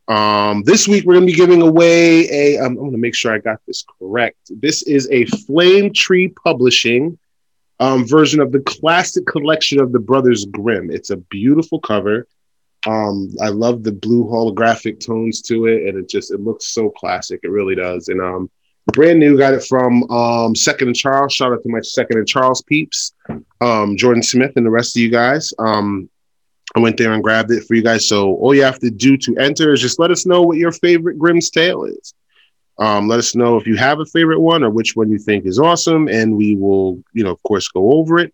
[0.08, 2.58] Um, this week, we're going to be giving away a.
[2.58, 4.38] Um, I'm going to make sure I got this correct.
[4.50, 7.18] This is a Flame Tree Publishing
[7.80, 10.92] um, version of the classic collection of the Brothers Grimm.
[10.92, 12.28] It's a beautiful cover.
[12.86, 16.90] Um, I love the blue holographic tones to it, and it just it looks so
[16.90, 17.40] classic.
[17.44, 18.10] It really does.
[18.10, 18.50] And um,
[18.92, 21.34] brand new, got it from um, Second and Charles.
[21.34, 23.14] Shout out to my Second and Charles peeps,
[23.62, 25.54] um, Jordan Smith, and the rest of you guys.
[25.58, 26.10] Um,
[26.76, 28.08] I went there and grabbed it for you guys.
[28.08, 30.72] So all you have to do to enter is just let us know what your
[30.72, 32.14] favorite Grimm's tale is.
[32.80, 35.46] Um, let us know if you have a favorite one or which one you think
[35.46, 38.34] is awesome, and we will, you know, of course, go over it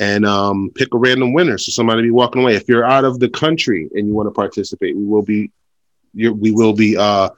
[0.00, 1.58] and um, pick a random winner.
[1.58, 2.54] So somebody be walking away.
[2.54, 5.50] If you're out of the country and you want to participate, we will be,
[6.14, 7.28] we will be uh,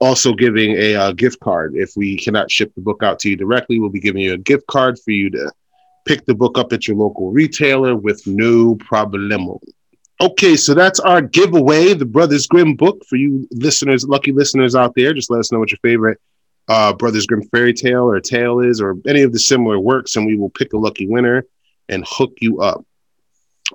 [0.00, 1.74] also giving a uh, gift card.
[1.74, 4.38] If we cannot ship the book out to you directly, we'll be giving you a
[4.38, 5.50] gift card for you to
[6.04, 9.60] pick the book up at your local retailer with no problemo.
[10.20, 14.92] Okay, so that's our giveaway, the Brothers Grimm book for you listeners, lucky listeners out
[14.96, 15.14] there.
[15.14, 16.18] Just let us know what your favorite
[16.68, 20.26] uh, Brothers Grimm fairy tale or tale is, or any of the similar works, and
[20.26, 21.44] we will pick a lucky winner
[21.88, 22.84] and hook you up.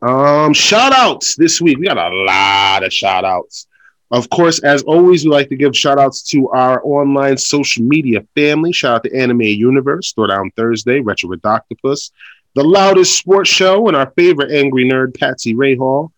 [0.02, 1.78] Um, shout outs this week.
[1.78, 3.68] We got a lot of shout outs.
[4.14, 8.24] Of course, as always, we like to give shout outs to our online social media
[8.36, 8.72] family.
[8.72, 12.12] Shout out to Anime Universe, Throwdown Thursday, Retro Redoctopus,
[12.54, 16.12] the loudest sports show, and our favorite angry nerd, Patsy Rayhall.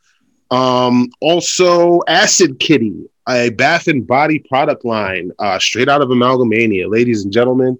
[0.52, 6.92] Um, also, Acid Kitty, a bath and body product line uh, straight out of Amalgamania.
[6.92, 7.80] Ladies and gentlemen,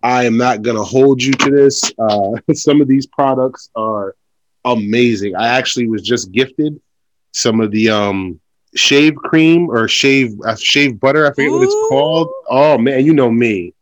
[0.00, 1.82] I am not going to hold you to this.
[1.98, 4.14] Uh, some of these products are
[4.64, 5.34] amazing.
[5.34, 6.80] I actually was just gifted
[7.32, 8.38] some of the um,
[8.76, 11.26] shave cream or shave uh, shave butter.
[11.26, 11.58] I forget Ooh.
[11.58, 12.28] what it's called.
[12.48, 13.74] Oh man, you know me,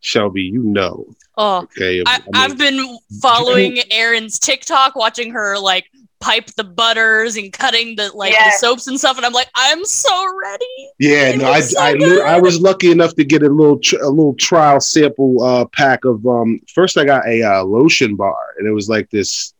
[0.00, 0.42] Shelby.
[0.42, 1.06] You know.
[1.36, 2.02] Oh, okay.
[2.04, 5.84] I, have been following Erin's TikTok, watching her like
[6.20, 8.60] pipe the butters and cutting the like yes.
[8.60, 11.92] the soaps and stuff and i'm like i'm so ready yeah no i so I,
[12.26, 16.04] I was lucky enough to get a little tr- a little trial sample uh pack
[16.04, 19.54] of um first i got a uh, lotion bar and it was like this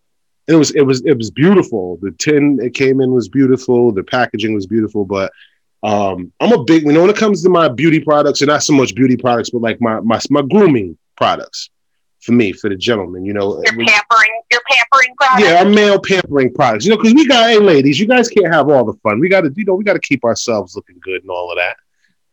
[0.49, 4.03] it was it was it was beautiful the tin it came in was beautiful the
[4.03, 5.30] packaging was beautiful but
[5.82, 8.64] Um, I'm a big, you know, when it comes to my beauty products, and not
[8.64, 11.70] so much beauty products, but like my my my grooming products
[12.20, 13.62] for me, for the gentleman, you know.
[13.62, 15.42] Your pampering, your pampering products.
[15.42, 16.84] Yeah, our male pampering products.
[16.84, 19.20] You know, because we got, hey, ladies, you guys can't have all the fun.
[19.20, 21.59] We got to, you know, we got to keep ourselves looking good and all of
[21.59, 21.76] that.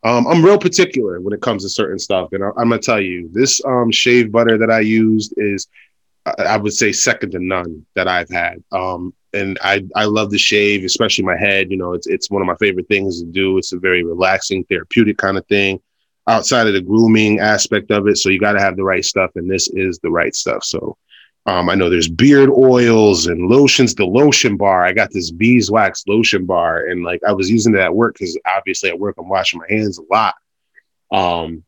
[0.04, 3.02] Um, I'm real particular when it comes to certain stuff, and I, am gonna tell
[3.02, 5.68] you, this um, shave butter that I used is,
[6.26, 8.64] I would say, second to none that I've had.
[8.72, 11.70] Um, and I I love the shave, especially my head.
[11.70, 13.58] You know, it's it's one of my favorite things to do.
[13.58, 15.82] It's a very relaxing, therapeutic kind of thing.
[16.28, 19.32] Outside of the grooming aspect of it, so you got to have the right stuff,
[19.36, 20.64] and this is the right stuff.
[20.64, 20.98] So,
[21.46, 23.94] um, I know there's beard oils and lotions.
[23.94, 27.80] The lotion bar, I got this beeswax lotion bar, and like I was using it
[27.82, 30.36] at work because obviously at work I'm washing my hands a lot.
[31.12, 31.64] Um,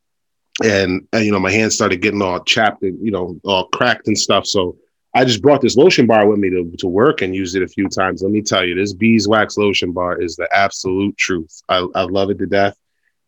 [0.63, 4.17] and, you know my hands started getting all chapped and you know all cracked and
[4.17, 4.45] stuff.
[4.45, 4.77] So
[5.13, 7.67] I just brought this lotion bar with me to, to work and used it a
[7.67, 8.21] few times.
[8.21, 11.61] Let me tell you, this beeswax lotion bar is the absolute truth.
[11.69, 12.77] I, I love it to death.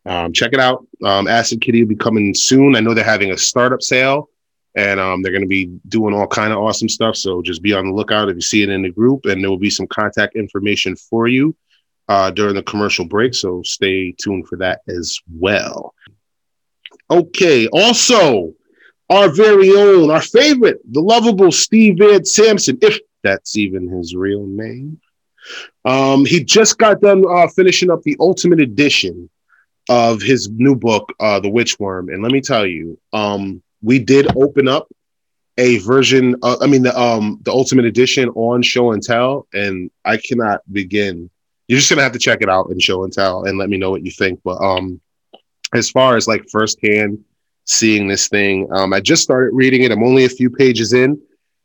[0.06, 0.86] Um, check it out.
[1.04, 2.76] Um, Acid Kitty will be coming soon.
[2.76, 4.30] I know they're having a startup sale
[4.76, 7.16] and um, they're going to be doing all kind of awesome stuff.
[7.16, 9.50] So just be on the lookout if you see it in the group and there
[9.50, 11.56] will be some contact information for you
[12.08, 13.34] uh, during the commercial break.
[13.34, 15.94] So stay tuned for that as well.
[17.10, 17.68] Okay.
[17.68, 18.53] Also,
[19.10, 24.45] our very own, our favorite, the lovable Steve Van Samson, if that's even his real
[24.45, 24.99] name.
[25.86, 29.30] Um, he just got done uh, finishing up the ultimate edition
[29.89, 32.14] of his new book, uh, The Witchworm.
[32.14, 34.88] And let me tell you, um, we did open up
[35.57, 39.89] a version, uh, I mean, the, um, the ultimate edition on show and tell, and
[40.05, 41.30] I cannot begin.
[41.68, 43.78] You're just gonna have to check it out in show and tell and let me
[43.78, 44.39] know what you think.
[44.43, 45.01] But um,
[45.74, 47.24] as far as like firsthand
[47.65, 48.67] seeing this thing.
[48.74, 49.91] Um, I just started reading it.
[49.91, 51.22] I'm only a few pages in,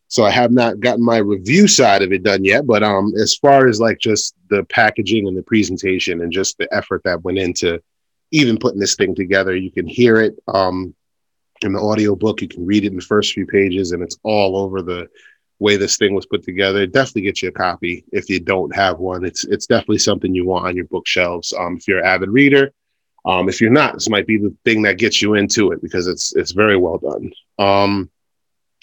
[0.08, 2.66] so I have not gotten my review side of it done yet.
[2.66, 6.72] But um, as far as like just the packaging and the presentation and just the
[6.74, 7.82] effort that went into
[8.30, 10.94] even putting this thing together, you can hear it um,
[11.62, 12.42] in the audio book.
[12.42, 15.08] You can read it in the first few pages, and it's all over the
[15.58, 16.86] way this thing was put together.
[16.86, 19.24] Definitely get you a copy if you don't have one.
[19.24, 21.54] It's it's definitely something you want on your bookshelves.
[21.58, 22.72] Um, if you're an avid reader,
[23.24, 26.06] um, if you're not, this might be the thing that gets you into it because
[26.06, 27.32] it's it's very well done.
[27.58, 28.10] Um,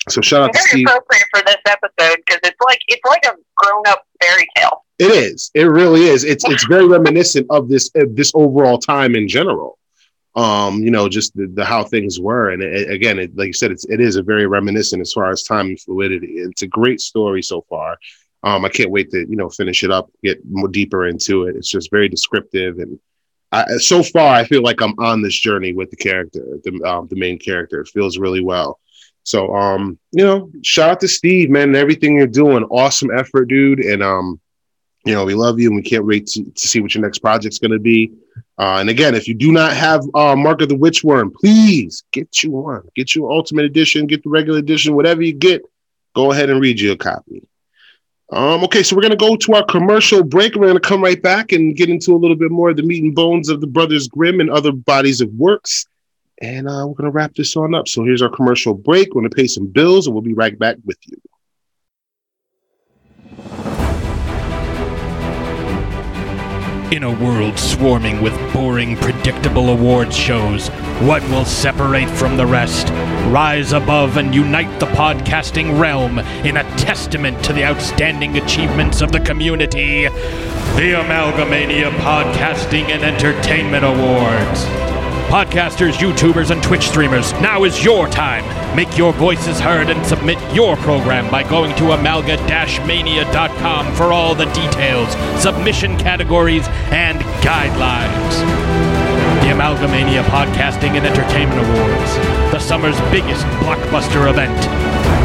[0.10, 0.88] so shout out very to Steve.
[0.88, 4.84] appropriate for this episode because it's like it's like a grown up fairy tale.
[4.98, 5.52] It is.
[5.54, 6.24] It really is.
[6.24, 9.78] It's it's very reminiscent of this uh, this overall time in general.
[10.34, 13.54] Um, you know, just the, the how things were, and it, again, it, like you
[13.54, 16.36] said, it's it is a very reminiscent as far as time and fluidity.
[16.38, 17.98] It's a great story so far.
[18.44, 21.56] Um, I can't wait to you know finish it up, get more deeper into it.
[21.56, 22.98] It's just very descriptive and
[23.52, 27.08] I, so far, I feel like I'm on this journey with the character, the um,
[27.08, 27.82] the main character.
[27.82, 28.80] It feels really well.
[29.24, 32.64] So, um, you know, shout out to Steve, man, and everything you're doing.
[32.66, 33.80] Awesome effort, dude.
[33.80, 34.40] And um,
[35.06, 37.20] you know, we love you, and we can't wait to, to see what your next
[37.20, 38.14] project's going to be.
[38.58, 42.44] Uh, and again, if you do not have uh, Mark of the Witchworm, please get
[42.44, 42.84] you one.
[42.96, 45.64] Get you Ultimate Edition, get the regular edition, whatever you get.
[46.16, 47.44] Go ahead and read you a copy.
[48.32, 50.56] Um, okay, so we're going to go to our commercial break.
[50.56, 52.84] We're going to come right back and get into a little bit more of the
[52.84, 55.86] meat and bones of the Brothers Grimm and other bodies of works.
[56.42, 57.90] And uh, we're going to wrap this on up.
[57.90, 59.10] So here's our commercial break.
[59.10, 61.18] We're going to pay some bills and we'll be right back with you.
[66.96, 70.70] In a world swarming with boring, predictable awards shows,
[71.00, 72.90] what will separate from the rest?
[73.30, 79.12] Rise above and unite the podcasting realm in a testament to the outstanding achievements of
[79.12, 80.06] the community.
[80.06, 84.66] The Amalgamania Podcasting and Entertainment Awards.
[85.30, 88.44] Podcasters, YouTubers, and Twitch streamers, now is your time.
[88.76, 94.46] Make your voices heard and submit your program by going to amalga-mania.com for all the
[94.46, 98.61] details, submission categories, and guidelines.
[99.52, 102.16] The Amalgamania Podcasting and Entertainment Awards,
[102.54, 104.58] the summer's biggest blockbuster event.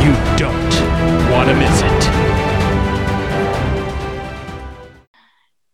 [0.03, 2.09] You don't want to miss it.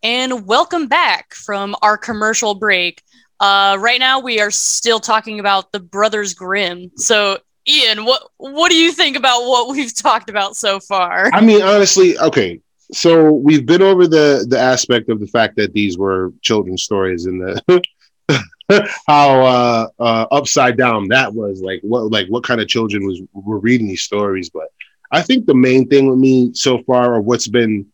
[0.03, 3.01] And welcome back from our commercial break.
[3.39, 6.91] Uh, right now, we are still talking about the Brothers Grimm.
[6.95, 11.31] So, Ian, what what do you think about what we've talked about so far?
[11.33, 12.59] I mean, honestly, okay.
[12.91, 17.25] So we've been over the the aspect of the fact that these were children's stories
[17.25, 17.81] and the
[19.07, 21.61] how uh, uh, upside down that was.
[21.61, 24.49] Like what like what kind of children was were reading these stories.
[24.49, 24.67] But
[25.11, 27.85] I think the main thing with me so far, or what's been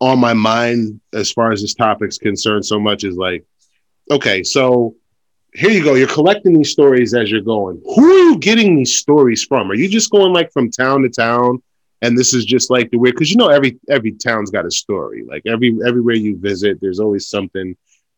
[0.00, 3.44] on my mind as far as this topic's concerned, so much is like
[4.10, 4.94] okay, so
[5.54, 5.94] here you go.
[5.94, 7.80] You're collecting these stories as you're going.
[7.94, 9.70] Who are you getting these stories from?
[9.70, 11.62] Are you just going like from town to town?
[12.02, 14.70] And this is just like the way, because you know every every town's got a
[14.70, 15.24] story.
[15.26, 17.74] Like every everywhere you visit, there's always something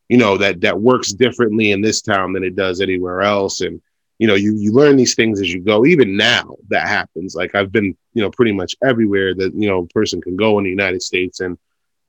[0.09, 3.61] you know that that works differently in this town than it does anywhere else.
[3.61, 3.81] And
[4.19, 5.85] you know you you learn these things as you go.
[5.87, 7.35] Even now that happens.
[7.35, 10.59] Like i've been you know pretty much everywhere that you know a person can go
[10.59, 11.41] in the united states.
[11.41, 11.59] And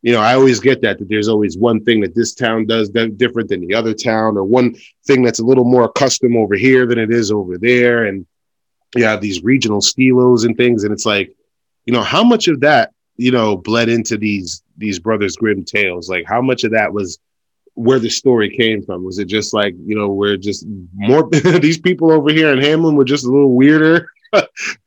[0.02, 2.90] you know i always get that that there's always one thing that this town does
[2.90, 4.76] different than the other town or one
[5.06, 8.06] thing that's a little more custom over here than it is over there.
[8.06, 8.26] And
[8.96, 10.84] you have these regional stilos and things.
[10.84, 11.36] And it's like
[11.86, 16.10] you know how much of that you know bled into these these brothers grimm tales?
[16.10, 17.20] Like how much of that was
[17.80, 19.06] where the story came from.
[19.06, 22.96] Was it just like you know we're just more these people over here in hamelin
[22.96, 24.12] were just a little weirder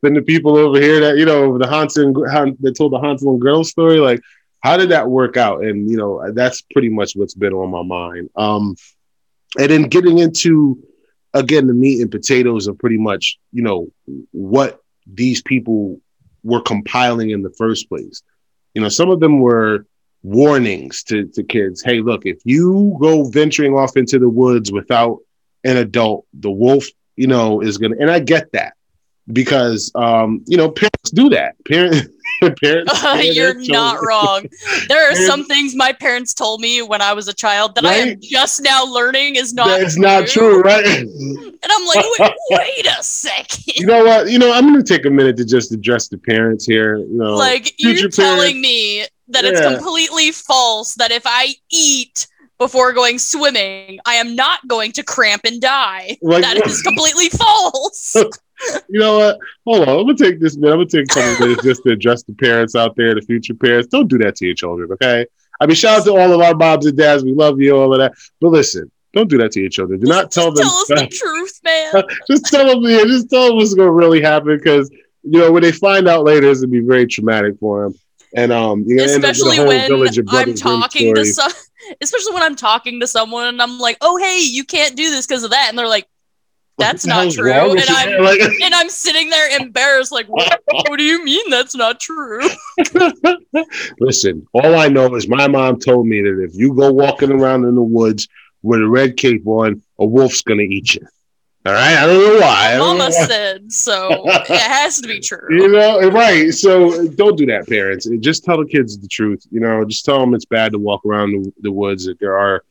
[0.03, 3.41] than the people over here that you know the hansel that told the hansel and
[3.41, 3.99] gretel story?
[3.99, 4.21] Like
[4.61, 5.65] how did that work out?
[5.65, 8.29] And you know that's pretty much what's been on my mind.
[8.37, 8.77] Um
[9.59, 10.79] and then getting into
[11.33, 13.89] again the meat and potatoes of pretty much you know
[14.33, 15.99] what these people
[16.43, 18.23] were compiling in the first place.
[18.75, 19.87] You know some of them were
[20.23, 21.83] warnings to, to kids.
[21.83, 25.19] Hey look if you go venturing off into the woods without
[25.65, 28.75] an adult the wolf you know is gonna and i get that
[29.33, 31.55] because um you know parents do that.
[31.69, 32.09] Parents
[32.63, 34.47] parents Uh, you're not wrong.
[34.89, 37.95] There are some things my parents told me when I was a child that I
[37.95, 40.61] am just now learning is not that's not true.
[40.63, 40.85] right?
[40.85, 43.75] And I'm like, wait, wait a second.
[43.77, 44.31] you know what?
[44.31, 47.35] You know i'm gonna take a minute to just address the parents here you know
[47.37, 52.27] like you're telling parents- me that it's completely false that if I eat
[52.59, 56.17] before going swimming, I am not going to cramp and die.
[56.23, 58.15] Like- that is completely false.
[58.89, 59.39] you know what?
[59.67, 59.99] Hold on.
[59.99, 60.73] I'm gonna take this minute.
[60.73, 63.55] I'm gonna take a couple minutes just to address the parents out there, the future
[63.55, 63.89] parents.
[63.89, 65.27] Don't do that to your children, okay?
[65.61, 67.25] I mean, shout out to all of our moms and dads.
[67.25, 68.13] We love you, all of that.
[68.41, 70.01] But listen, don't do that to your children.
[70.01, 70.65] Do not tell them.
[70.65, 72.05] Tell us the truth, man.
[72.31, 74.91] just tell them, yeah, just tell them what's gonna really happen because
[75.23, 77.99] you know when they find out later, it's gonna be very traumatic for them.
[78.35, 79.99] And um, you're gonna especially end up with a whole
[80.33, 81.53] when I'm talking to some,
[82.01, 85.27] especially when I'm talking to someone and I'm like, "Oh, hey, you can't do this
[85.27, 86.07] because of that, and they're like,
[86.79, 87.81] "That's not true," and?
[87.91, 92.01] I'm Like- and I'm sitting there embarrassed, like, "What, what do you mean that's not
[92.01, 92.41] true?"
[94.01, 97.65] Listen, all I know is my mom told me that if you go walking around
[97.65, 98.29] in the woods
[98.63, 101.07] with a red cape on, a wolf's gonna eat you.
[101.65, 102.73] All right, I don't know why.
[102.73, 103.27] Don't know Mama why.
[103.27, 104.25] said so.
[104.29, 105.47] It has to be true.
[105.49, 106.53] You know, right?
[106.53, 108.09] So don't do that, parents.
[108.19, 109.47] Just tell the kids the truth.
[109.51, 112.07] You know, just tell them it's bad to walk around the, the woods.
[112.07, 112.65] That there are,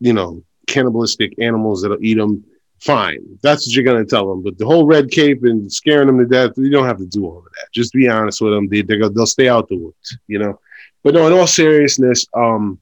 [0.00, 2.44] you know, cannibalistic animals that'll eat them.
[2.78, 4.42] Fine, that's what you're gonna tell them.
[4.42, 7.24] But the whole red cape and scaring them to death, you don't have to do
[7.24, 7.72] all of that.
[7.72, 8.68] Just be honest with them.
[8.68, 10.18] They, they'll stay out the woods.
[10.26, 10.60] You know.
[11.02, 12.80] But no, in all seriousness, um,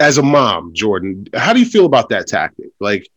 [0.00, 2.70] as a mom, Jordan, how do you feel about that tactic?
[2.80, 3.08] Like,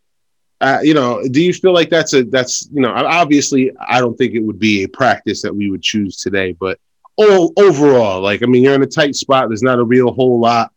[0.62, 4.16] uh, you know, do you feel like that's a that's you know obviously I don't
[4.18, 6.80] think it would be a practice that we would choose today, but
[7.20, 9.50] o- overall, like I mean, you're in a tight spot.
[9.50, 10.72] There's not a real whole lot,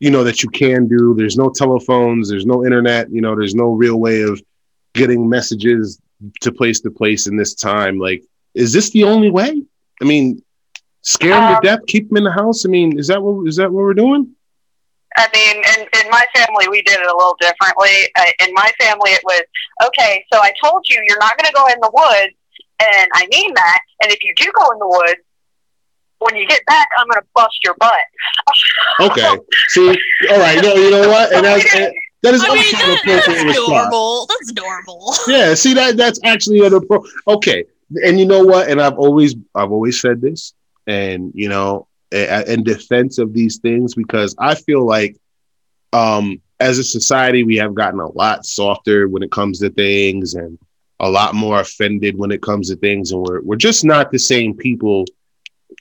[0.00, 1.14] you know, that you can do.
[1.16, 2.28] There's no telephones.
[2.28, 3.10] There's no internet.
[3.10, 4.42] You know, there's no real way of
[4.94, 6.00] getting messages
[6.42, 7.98] to place to place in this time.
[7.98, 8.22] Like,
[8.54, 9.62] is this the only way?
[10.00, 10.42] I mean,
[11.02, 12.64] scare them Um, to death, keep them in the house.
[12.66, 14.34] I mean, is that what is that what we're doing?
[15.16, 18.10] I mean, in, in my family, we did it a little differently.
[18.18, 19.42] Uh, in my family, it was
[19.86, 20.24] okay.
[20.32, 22.34] So I told you you're not going to go in the woods,
[22.80, 23.80] and I mean that.
[24.02, 25.20] And if you do go in the woods,
[26.18, 28.00] when you get back, I'm going to bust your butt.
[29.00, 29.38] Okay,
[29.68, 29.88] see,
[30.30, 31.74] all right, no, you know what, and that's.
[31.74, 31.94] And,
[32.24, 33.68] that is I mean, that, appropriate that's response.
[33.68, 34.26] normal.
[34.26, 35.14] That's normal.
[35.28, 37.64] Yeah, see that that's actually an appro- okay.
[38.02, 38.70] And you know what?
[38.70, 40.54] And I've always I've always said this,
[40.86, 45.16] and you know, a- in defense of these things, because I feel like,
[45.92, 50.34] um, as a society, we have gotten a lot softer when it comes to things,
[50.34, 50.58] and
[51.00, 54.18] a lot more offended when it comes to things, and we're we're just not the
[54.18, 55.04] same people.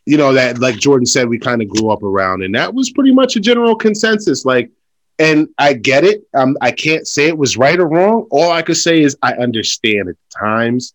[0.06, 2.92] You know that, like Jordan said, we kind of grew up around, and that was
[2.92, 4.46] pretty much a general consensus.
[4.46, 4.72] Like
[5.20, 6.24] and I get it.
[6.34, 8.28] Um, I can't say it was right or wrong.
[8.32, 10.94] All I could say is I understand at times.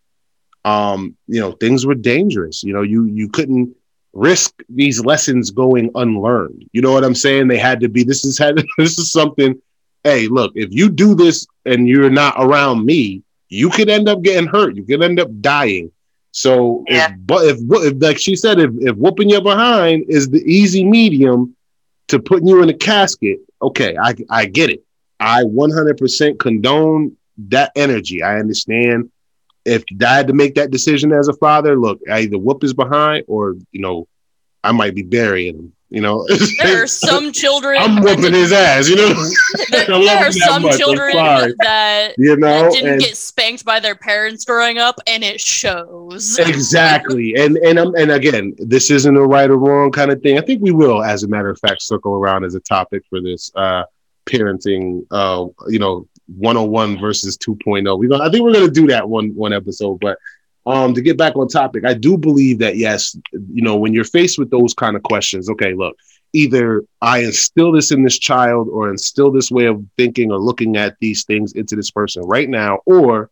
[0.65, 2.63] Um, you know, things were dangerous.
[2.63, 3.75] You know, you you couldn't
[4.19, 6.69] risk these lessons going unlearned.
[6.73, 7.49] You know what I'm saying?
[7.49, 8.03] They had to be.
[8.05, 8.57] This is had.
[8.79, 9.61] This is something.
[10.05, 14.23] Hey, look, if you do this and you're not around me, you could end up
[14.23, 14.77] getting hurt.
[14.77, 15.91] You could end up dying.
[16.33, 17.11] So, Yeah.
[17.13, 20.85] if, but if, if like she said, if, if whooping you behind is the easy
[20.85, 21.57] medium
[22.09, 24.85] to putting you in a casket, okay, I I get it.
[25.21, 27.17] I 100% condone
[27.49, 28.23] that energy.
[28.23, 29.11] I understand.
[29.69, 32.75] If I had to make that decision as a father, look, I either whoop his
[32.75, 34.09] behind or you know,
[34.65, 35.73] I might be burying him.
[35.91, 36.27] You know,
[36.63, 37.79] There are some children.
[37.81, 38.89] I'm whooping his ass.
[38.91, 39.15] You know,
[39.71, 40.77] There, there are some much.
[40.77, 41.17] Children
[41.61, 45.41] that, you know, that didn't and- get spanked by their parents growing up, and it
[45.41, 46.39] shows.
[46.39, 50.39] exactly and and um, and again this isn't a right or wrong kind of thing
[50.39, 53.21] i think we will as a matter of fact circle around as a topic for
[53.21, 53.83] this uh
[54.29, 56.07] parenting, uh, you know,
[56.37, 57.99] 101 versus 2.0.
[57.99, 59.99] We gonna, I think we're gonna do that one one episode.
[60.01, 60.19] But
[60.67, 64.05] um, to get back on topic, I do believe that yes, you know, when you're
[64.05, 65.97] faced with those kind of questions, okay, look,
[66.33, 70.77] either I instill this in this child or instill this way of thinking or looking
[70.77, 73.31] at these things into this person right now, or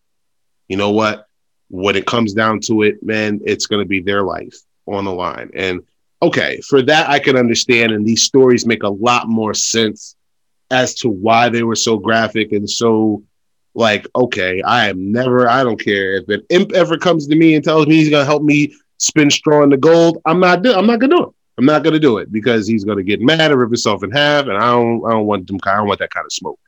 [0.69, 1.29] you know what,
[1.69, 5.51] when it comes down to it, man, it's gonna be their life on the line.
[5.55, 5.83] And
[6.23, 10.16] okay, for that I can understand, and these stories make a lot more sense
[10.71, 13.23] as to why they were so graphic and so
[13.75, 17.55] like, okay, I am never, I don't care if an imp ever comes to me
[17.55, 20.19] and tells me he's gonna help me spin straw in the gold.
[20.25, 21.31] I'm not, do- I'm not gonna do it.
[21.59, 24.47] I'm not gonna do it because he's gonna get mad and rip himself in half,
[24.47, 26.59] and I don't, I don't want them, I don't want that kind of smoke,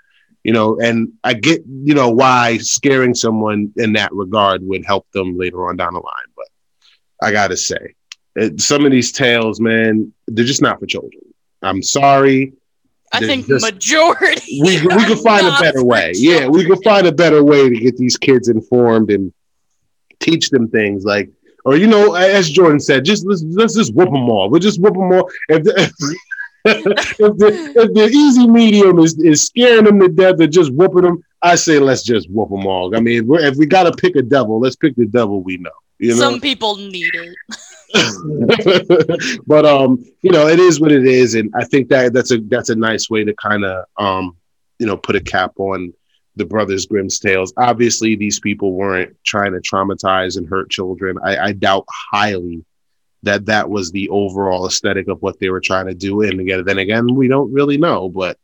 [0.44, 0.78] you know.
[0.80, 5.68] And I get, you know, why scaring someone in that regard would help them later
[5.68, 6.28] on down the line.
[6.36, 6.46] But
[7.26, 7.94] I gotta say,
[8.56, 11.22] some of these tales, man, they're just not for children.
[11.62, 12.52] I'm sorry.
[13.12, 14.60] I think just- majority.
[14.62, 16.12] we, we could find a better way.
[16.14, 19.32] Yeah, we could find a better way to get these kids informed and
[20.20, 21.30] teach them things like,
[21.64, 24.48] or you know, as Jordan said, just let's, let's just whoop them all.
[24.50, 25.30] We'll just whoop them all.
[26.64, 30.46] If the, if the, if the easy medium is, is scaring them to death or
[30.48, 32.94] just whooping them, I say let's just whoop them all.
[32.94, 35.40] I mean, if, we're, if we got to pick a devil, let's pick the devil
[35.40, 35.70] we know.
[35.98, 37.36] You know, Some people need it.
[39.46, 42.38] but um, you know, it is what it is, and I think that that's a
[42.38, 44.36] that's a nice way to kind of um,
[44.78, 45.92] you know, put a cap on
[46.36, 47.52] the Brothers Grimm's tales.
[47.56, 51.18] Obviously, these people weren't trying to traumatize and hurt children.
[51.22, 52.64] I, I doubt highly
[53.24, 56.22] that that was the overall aesthetic of what they were trying to do.
[56.22, 58.38] And again, then again, we don't really know, but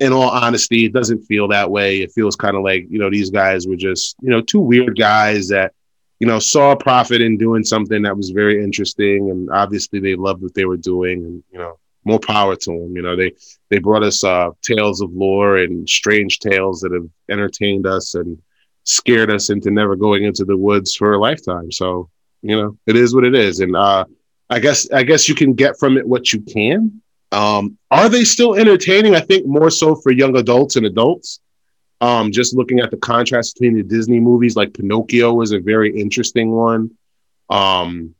[0.00, 2.00] in all honesty, it doesn't feel that way.
[2.00, 4.98] It feels kind of like you know these guys were just you know two weird
[4.98, 5.72] guys that
[6.20, 10.42] you know, saw profit in doing something that was very interesting, and obviously they loved
[10.42, 12.96] what they were doing, and you know, more power to them.
[12.96, 13.32] You know, they
[13.68, 18.40] they brought us uh, tales of lore and strange tales that have entertained us and
[18.84, 21.70] scared us into never going into the woods for a lifetime.
[21.70, 22.08] So
[22.42, 24.04] you know, it is what it is, and uh,
[24.50, 27.00] I guess I guess you can get from it what you can.
[27.30, 29.14] Um, are they still entertaining?
[29.14, 31.40] I think more so for young adults and adults.
[32.00, 35.98] Um, just looking at the contrast between the Disney movies, like Pinocchio was a very
[35.98, 36.90] interesting one.
[37.50, 38.14] Um,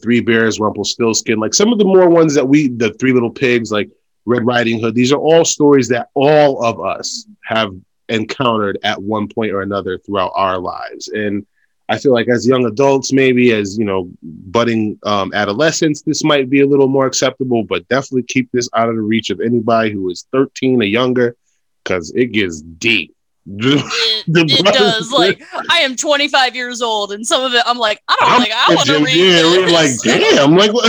[0.00, 3.70] Three Bears, Rumpelstiltskin, like some of the more ones that we, the Three Little Pigs,
[3.70, 3.90] like
[4.24, 4.94] Red Riding Hood.
[4.94, 7.70] These are all stories that all of us have
[8.08, 11.46] encountered at one point or another throughout our lives, and
[11.88, 16.48] I feel like as young adults, maybe as you know, budding um, adolescents, this might
[16.48, 19.90] be a little more acceptable, but definitely keep this out of the reach of anybody
[19.90, 21.36] who is 13 or younger,
[21.84, 23.14] because it gets deep.
[23.46, 25.12] It, it does.
[25.12, 28.40] Like I am 25 years old, and some of it I'm like, I don't I'm
[28.40, 29.56] think I want to read yeah, this.
[29.56, 30.86] we're like, damn, like, what?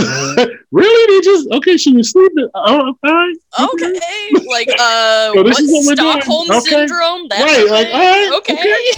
[0.72, 1.16] really?
[1.20, 1.76] They just okay?
[1.76, 2.48] She was sleeping.
[2.54, 3.36] Oh, all right.
[3.60, 5.98] Okay, like uh, So this is what.
[5.98, 6.60] Stockholm Okay.
[6.70, 7.28] syndrome?
[7.28, 8.54] That Right, like, all right, okay.
[8.54, 8.90] okay.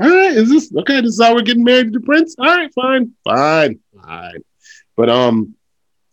[0.00, 1.00] All right, is this okay?
[1.00, 2.36] This is how we're getting married to the prince.
[2.38, 4.36] All right, fine, fine, fine.
[4.96, 5.54] But um,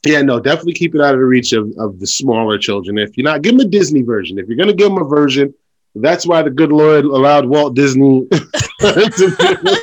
[0.06, 2.97] yeah, no, definitely keep it out of the reach of, of the smaller children.
[2.97, 4.39] If you're not, give them a Disney version.
[4.39, 5.54] If you're gonna give them a version,
[5.95, 8.28] that's why the good Lord allowed Walt Disney
[8.80, 9.76] to do,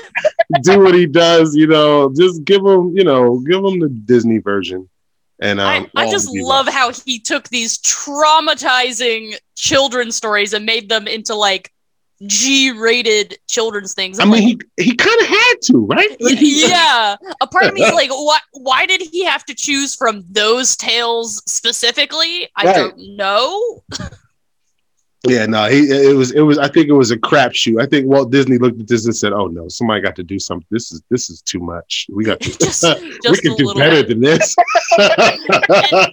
[0.62, 1.55] do what he does.
[1.55, 4.89] You know, just give him, you know, give him the Disney version.
[5.39, 10.89] And um, I, I just love how he took these traumatizing children stories and made
[10.89, 11.73] them into like
[12.25, 14.19] G-rated children's things.
[14.19, 16.17] I I'm mean, like, he he kind of had to, right?
[16.21, 17.17] Like, yeah.
[17.41, 18.39] A part of me is like, why?
[18.53, 22.49] Why did he have to choose from those tales specifically?
[22.57, 22.75] I Right.
[22.77, 23.85] don't know.
[25.29, 27.83] Yeah, no, he it was it was I think it was a crapshoot.
[27.83, 30.39] I think Walt Disney looked at this and said, "Oh no, somebody got to do
[30.39, 30.67] something.
[30.71, 32.07] This is this is too much.
[32.12, 34.09] We got to Just, we just a can do better bit.
[34.09, 34.55] than this."
[34.99, 35.59] and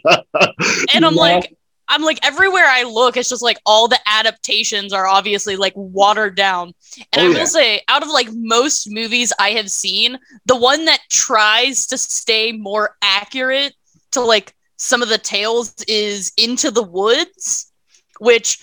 [0.03, 1.09] I'm You know?
[1.11, 1.55] like,
[1.87, 6.35] I'm like, everywhere I look, it's just like all the adaptations are obviously like watered
[6.35, 6.73] down.
[7.11, 7.39] And Oh, I yeah.
[7.39, 11.97] will say, out of like most movies I have seen, the one that tries to
[11.97, 13.73] stay more accurate
[14.11, 17.71] to like some of the tales is Into the Woods,
[18.19, 18.59] which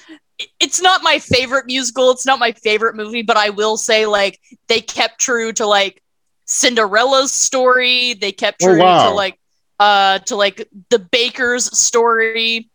[0.58, 2.10] it's not my favorite musical.
[2.10, 6.02] It's not my favorite movie, but I will say like they kept true to like
[6.46, 8.14] Cinderella's story.
[8.14, 8.98] They kept Oh, true wow.
[8.98, 9.38] to like
[9.78, 12.69] uh to like the baker's story.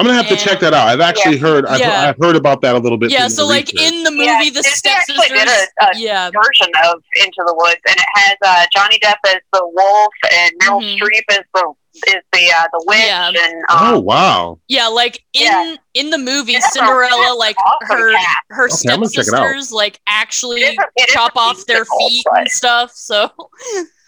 [0.00, 0.88] I'm gonna have to check that out.
[0.88, 2.08] I've actually heard I've, Yeah.
[2.08, 3.10] I've heard about that a little bit.
[3.10, 3.92] Yeah, in so the like research.
[3.92, 5.68] in the movie, Yeah, the Disney actually did stepsisters.
[5.82, 9.40] a- a yeah, version of Into the Woods, and it has uh, Johnny Depp as
[9.52, 10.98] the wolf and Meryl Mhm.
[10.98, 11.74] Streep as the
[12.06, 13.28] is the uh, the witch, Yeah.
[13.28, 15.74] and oh um, wow, yeah, like in Yeah.
[15.94, 18.36] in the movie, It has a- Cinderella, like awesome her cast.
[18.50, 19.38] her Okay, I'm gonna check it out.
[19.40, 22.92] stepsisters, like actually It is a- chop off their feet but- and stuff.
[22.94, 23.28] So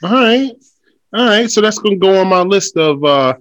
[0.05, 0.53] all right,
[1.13, 1.51] all right.
[1.51, 3.35] So that's gonna go on my list of uh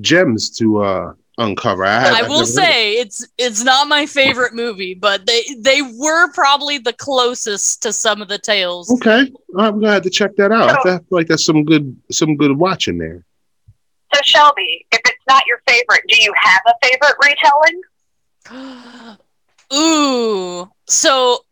[0.00, 1.84] gems to uh uncover.
[1.84, 2.46] I, have, I will never it.
[2.46, 7.92] say it's it's not my favorite movie, but they they were probably the closest to
[7.92, 8.90] some of the tales.
[8.92, 10.70] Okay, I'm gonna have to check that out.
[10.70, 13.24] I feel like that's some good some good watching there.
[14.14, 17.16] So Shelby, if it's not your favorite, do you have a favorite
[18.50, 19.18] retelling?
[19.72, 20.70] Ooh.
[20.86, 21.44] So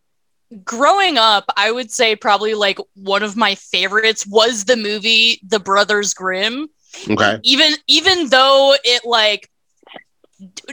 [0.64, 5.61] growing up, I would say probably like one of my favorites was the movie The
[5.61, 6.68] Brothers Grimm.
[7.09, 9.49] Okay, Even even though it like d-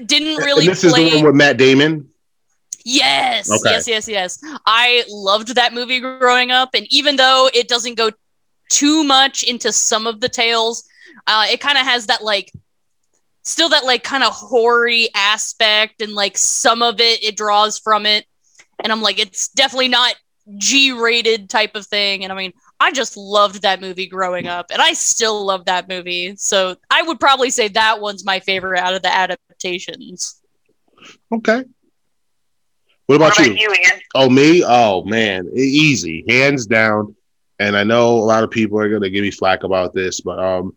[0.05, 2.09] didn't really and this is the one with Matt Damon.
[2.83, 3.71] Yes, Okay.
[3.71, 4.39] yes, yes, yes.
[4.65, 8.11] I loved that movie growing up, and even though it doesn't go
[8.69, 10.87] too much into some of the tales,
[11.25, 12.51] uh, it kind of has that like,
[13.41, 18.05] still that like kind of hoary aspect, and like some of it it draws from
[18.05, 18.25] it,
[18.83, 20.15] and I'm like, it's definitely not
[20.59, 22.53] G-rated type of thing, and I mean.
[22.77, 26.35] I just loved that movie growing up, and I still love that movie.
[26.35, 29.07] So I would probably say that one's my favorite out of the
[29.55, 30.41] adaptations.
[31.31, 31.63] Okay.
[33.07, 33.51] What about what you?
[33.51, 34.01] about you, Ian?
[34.15, 34.63] Oh, me?
[34.65, 35.49] Oh, man.
[35.55, 36.25] Easy.
[36.27, 37.15] Hands down.
[37.59, 40.19] And I know a lot of people are going to give me flack about this,
[40.19, 40.75] but um,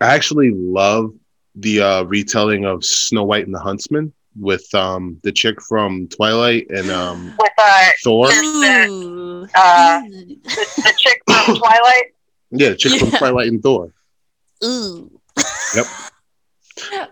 [0.00, 1.12] I actually love
[1.56, 6.70] the uh, retelling of Snow White and the Huntsman with um, the chick from Twilight
[6.70, 8.28] and um, With uh, Thor.
[8.30, 9.48] Ooh.
[9.54, 12.04] Uh, the, the chick from Twilight.
[12.50, 13.92] Yeah, the chick from Twilight and Thor.
[14.64, 15.20] Ooh.
[15.74, 15.86] Yep.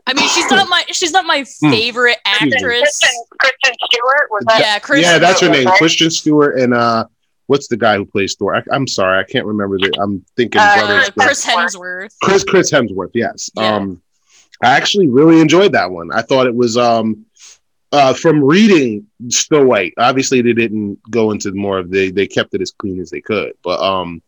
[0.07, 1.71] I mean, she's not my she's not my Hmm.
[1.71, 2.81] favorite Excuse actress.
[3.01, 4.61] Kristen, Kristen Stewart was that?
[4.61, 5.03] Yeah, Chris.
[5.03, 5.67] yeah, that's her name.
[5.67, 5.79] Right?
[5.79, 7.07] Kristen Stewart and uh,
[7.47, 8.57] what's the guy who plays Thor?
[8.57, 9.93] I, I'm sorry, I can't remember the.
[10.01, 11.11] I'm thinking Uh, brothers.
[11.11, 12.15] Chris Hemsworth.
[12.23, 13.51] Chris Chris Hemsworth, yes.
[13.55, 13.75] Yeah.
[13.77, 14.03] Um
[14.63, 16.11] I actually really enjoyed that one.
[16.13, 17.27] I thought it was um
[17.93, 19.95] uh from reading Snow White.
[19.99, 23.21] Obviously they didn't go into more of the they kept it as clean as they
[23.21, 23.53] could.
[23.63, 24.23] But um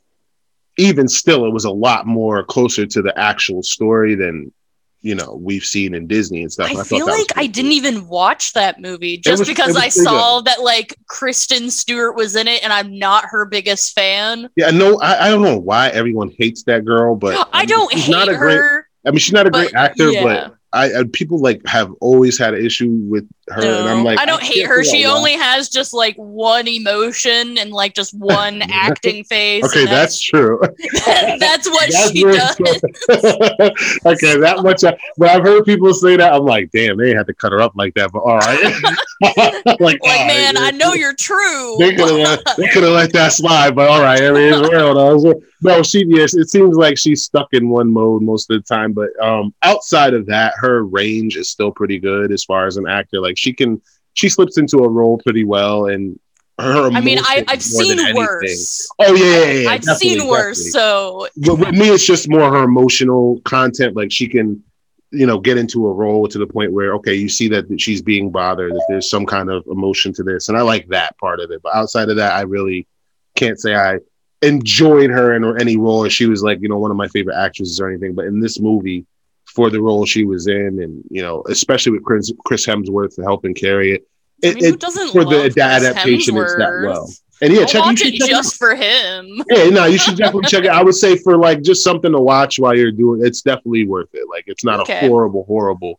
[0.76, 4.52] even still it was a lot more closer to the actual story than
[5.00, 6.70] you know we've seen in Disney and stuff.
[6.70, 10.40] I thought feel like I didn't even watch that movie just was- because I saw
[10.42, 14.48] that like Kristen Stewart was in it, and I'm not her biggest fan.
[14.56, 18.06] Yeah, no, I, I don't know why everyone hates that girl, but I don't she's
[18.06, 18.88] hate not a great her.
[19.06, 20.22] I mean, she's not a great actor, yeah.
[20.22, 24.18] but I, I people like have always had an issue with her, and I'm like,
[24.18, 24.84] I don't can't hate her.
[24.84, 29.64] She only has just like one emotion and like just one acting face.
[29.64, 30.60] Okay, that's true.
[31.06, 32.56] that's what That's she does.
[34.06, 34.84] okay, that much.
[34.84, 36.34] Uh, I, but I've heard people say that.
[36.34, 38.12] I'm like, damn, they had to cut her up like that.
[38.12, 38.82] But all right,
[39.22, 40.60] like, Like, all right, man, yeah.
[40.62, 41.76] I know you're true.
[41.78, 44.20] They could have let, uh, they could have let that slide, but all right.
[44.20, 44.94] I mean, it's real.
[44.94, 45.40] though.
[45.62, 48.92] No, she yes, it seems like she's stuck in one mode most of the time.
[48.92, 52.88] But um, outside of that, her range is still pretty good as far as an
[52.88, 53.20] actor.
[53.20, 53.82] Like she can,
[54.14, 56.18] she slips into a role pretty well, and
[56.58, 56.90] her.
[56.92, 58.88] I mean, I I've seen worse.
[58.98, 59.70] Oh yeah, yeah, yeah.
[59.70, 60.64] I've definitely, seen worse.
[60.64, 60.70] definitely.
[60.70, 63.96] So but with me, it's just more her emotional content.
[63.96, 64.62] Like she can,
[65.10, 68.02] you know, get into a role to the point where okay, you see that she's
[68.02, 71.40] being bothered, that there's some kind of emotion to this, and I like that part
[71.40, 71.62] of it.
[71.62, 72.86] But outside of that, I really
[73.34, 73.98] can't say I
[74.42, 76.04] enjoyed her in any role.
[76.04, 78.14] Or she was like, you know, one of my favorite actresses or anything.
[78.14, 79.06] But in this movie,
[79.46, 83.54] for the role she was in, and you know, especially with Chris, Chris Hemsworth helping
[83.54, 84.06] carry it,
[84.44, 87.10] I it, mean, who it doesn't for love the Chris adaptation, it's that well.
[87.40, 89.42] and yeah, I'll check, you watch should it check it just for him.
[89.48, 90.70] Yeah, no, you should definitely check it.
[90.70, 94.10] I would say for like just something to watch while you're doing it's definitely worth
[94.12, 94.28] it.
[94.28, 95.06] Like it's not Okay.
[95.06, 95.98] a horrible, horrible.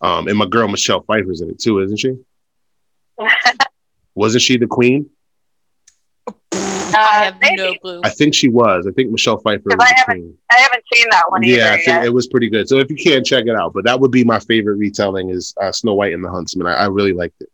[0.00, 2.16] Um, and my girl Michelle Pfeiffer's in it too, isn't she?
[4.14, 5.10] Wasn't she the queen?
[6.96, 7.56] I have Uh, maybe.
[7.56, 8.00] no clue.
[8.04, 8.86] I think she was.
[8.86, 10.38] I think Michelle Pfeiffer was Because I haven't.
[10.50, 12.04] I haven't seen that one either Yeah, I think yet.
[12.04, 12.68] it was pretty good.
[12.68, 15.54] So if you can't check it out, but that would be my favorite retelling is
[15.60, 16.66] uh, Snow White and the Huntsman.
[16.66, 17.48] I, I really liked it.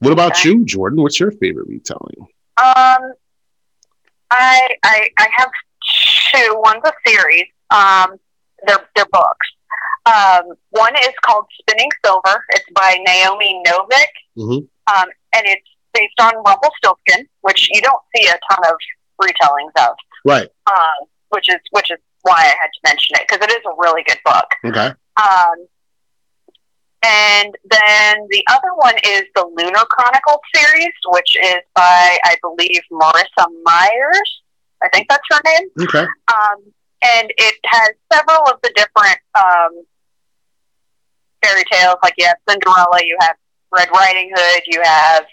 [0.00, 1.00] What about you, Jordan?
[1.00, 2.16] What's your favorite retelling?
[2.58, 3.12] Um,
[4.30, 5.50] I I I have
[6.32, 6.60] two.
[6.62, 7.44] One's a series.
[7.70, 8.16] Um,
[8.66, 9.46] they're they're books.
[10.06, 12.44] Um, one is called Spinning Silver.
[12.50, 14.68] It's by Naomi Novik, Mhm.
[14.94, 18.76] um, and it's based on Rumpelstiltskin, which you don't see a ton of
[19.22, 19.96] retellings of.
[20.24, 20.48] Right.
[20.66, 23.74] Um, which is which is why I had to mention it because it is a
[23.78, 24.46] really good book.
[24.64, 24.92] Okay.
[25.16, 25.66] Um,
[27.04, 32.80] and then the other one is the Lunar Chronicles series, which is by, I believe,
[32.90, 34.42] Marissa Myers.
[34.82, 35.68] I think that's her name.
[35.82, 36.00] Okay.
[36.00, 36.72] Um,
[37.04, 39.84] and it has several of the different um,
[41.44, 41.96] fairy tales.
[42.02, 43.36] Like you have Cinderella, you have
[43.70, 45.26] Red Riding Hood, you have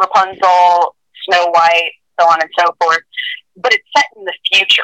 [0.00, 2.98] Rapunzel, Snow White, so on and so forth.
[3.56, 4.82] But it's set in the future.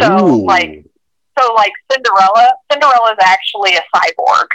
[0.00, 0.84] So, Ooh, like-
[1.38, 4.46] So, like Cinderella, Cinderella is actually a cyborg.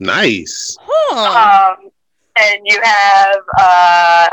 [0.00, 0.76] nice.
[0.80, 1.74] Huh.
[1.78, 1.90] Um,
[2.38, 4.28] and you have, uh,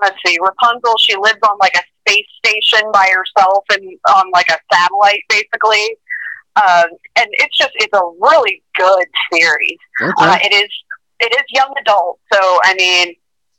[0.00, 0.96] let's see, Rapunzel.
[0.98, 3.82] She lives on like a space station by herself and
[4.14, 5.96] on like a satellite, basically.
[6.56, 9.76] um, and it's just it's a really good series.
[10.00, 10.12] Okay.
[10.18, 10.70] Uh, it is
[11.20, 13.14] it is young adult, so I mean,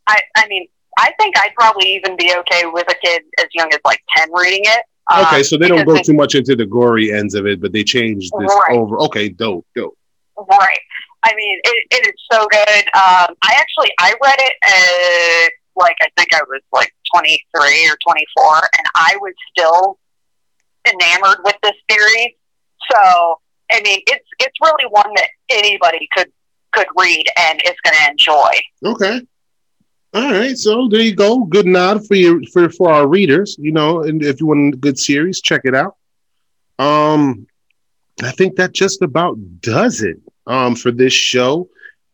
[0.10, 3.72] I I mean, I think I'd probably even be okay with a kid as young
[3.72, 4.82] as like ten reading it.
[5.12, 7.72] um, okay, so they don't go too much into the gory ends of it, but
[7.72, 8.78] they changed this Right.
[8.78, 9.00] over.
[9.04, 9.98] Okay, dope, dope.
[10.38, 10.80] Right.
[11.24, 12.84] I mean, it, it is so good.
[12.96, 17.98] Um, I actually I read it uh, like I think I was like 23 or
[18.04, 20.00] 24, and I was still
[20.88, 22.34] enamored with this series.
[22.92, 23.40] So
[23.72, 26.32] I mean, it's it's really one that anybody could
[26.74, 28.52] could read and is going to enjoy.
[28.86, 29.22] Okay.
[30.14, 31.44] All right, so there you go.
[31.46, 33.56] Good nod for your for for our readers.
[33.60, 35.98] You know, and if you want a good series, check it out.
[36.80, 37.46] Um,
[38.24, 40.18] I think that just about does it.
[40.48, 41.70] Um, for this show,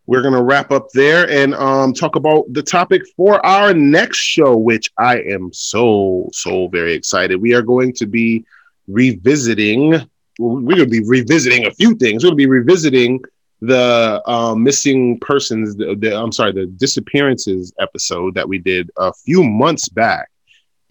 [0.08, 4.58] we're gonna wrap up there and um talk about the topic for our next show,
[4.58, 7.38] which I am so so very excited.
[7.41, 8.43] We are going to be
[8.88, 9.93] revisiting.
[10.38, 12.24] We're gonna be revisiting a few things.
[12.24, 13.22] We're gonna be revisiting
[13.62, 19.14] the uh, missing persons, the, the, I'm sorry, the disappearances episode that we did a
[19.14, 20.30] few months back.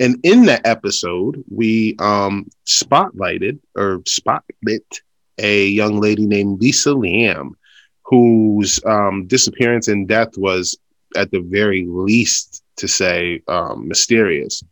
[0.01, 5.01] And in that episode, we um, spotlighted or spotlit
[5.39, 7.57] a young lady named Lisa Lam,
[8.03, 10.77] whose um, disappearance and death was,
[11.17, 14.65] at the very least, to say um, mysterious.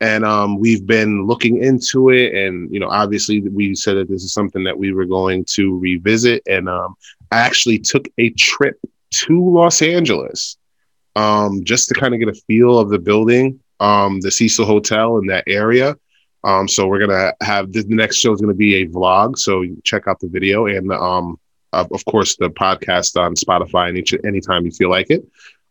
[0.00, 4.24] And um, we've been looking into it, and you know, obviously, we said that this
[4.24, 6.42] is something that we were going to revisit.
[6.46, 6.94] And um,
[7.30, 8.78] I actually took a trip
[9.10, 10.56] to Los Angeles
[11.16, 15.18] um, just to kind of get a feel of the building, um, the Cecil Hotel
[15.18, 15.96] in that area.
[16.42, 19.38] Um, so we're gonna have the next show is gonna be a vlog.
[19.38, 21.38] So check out the video and um,
[21.72, 25.26] of, of course the podcast on Spotify any anytime you feel like it.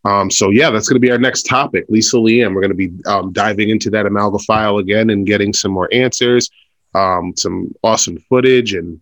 [0.05, 2.91] Um, so yeah, that's gonna be our next topic, Lisa Lee, and we're gonna be
[3.05, 6.49] um, diving into that Amalga file again and getting some more answers,
[6.93, 8.99] um, some awesome footage, and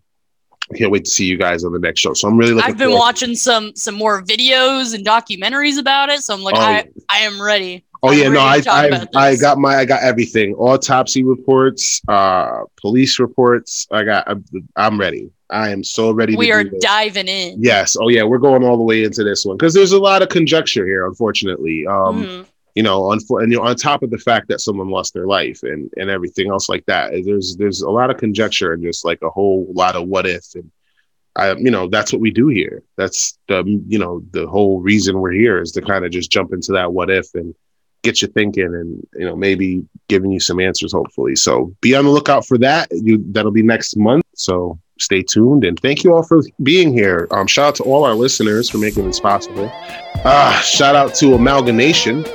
[0.71, 2.13] I can't wait to see you guys on the next show.
[2.13, 2.69] So I'm really looking.
[2.69, 6.61] I've been watching some some more videos and documentaries about it, so I'm like, Oh.
[6.61, 7.83] I I am ready.
[8.03, 10.53] Oh I'm yeah, no, I to I, I got my I got everything.
[10.55, 13.87] Autopsy reports, uh police reports.
[13.91, 14.45] I got I'm,
[14.75, 15.31] I'm ready.
[15.51, 17.61] I am so ready We to are diving in.
[17.61, 17.95] Yes.
[17.99, 20.29] Oh yeah, we're going all the way into this one because there's a lot of
[20.29, 21.85] conjecture here unfortunately.
[21.87, 22.45] Um Mhm.
[22.75, 25.27] you know, unfor- and you know, on top of the fact that someone lost their
[25.27, 29.03] life and and everything else like that, there's there's a lot of conjecture and just
[29.05, 30.71] like a whole lot of what if and
[31.35, 32.83] I you know that's what we do here.
[32.97, 36.53] That's the you know the whole reason we're here is to kind of just jump
[36.53, 37.53] into that what if and
[38.03, 41.35] get you thinking and you know maybe giving you some answers hopefully.
[41.35, 42.87] So be on the lookout for that.
[42.91, 44.25] You that'll be next month.
[44.35, 47.27] So stay tuned and thank you all for being here.
[47.31, 49.71] Um, shout out to all our listeners for making this possible.
[50.23, 52.25] Uh, shout out to Amalgamation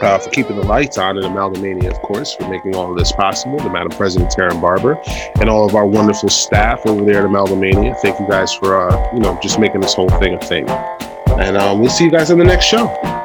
[0.00, 3.12] uh, for keeping the lights on, and Amalgamania, of course, for making all of this
[3.12, 3.58] possible.
[3.58, 5.00] The Madam President Taryn Barber,
[5.40, 7.96] and all of our wonderful staff over there at Amalgamania.
[8.00, 10.68] Thank you guys for uh, you know just making this whole thing a thing.
[10.68, 13.23] And uh, we'll see you guys on the next show.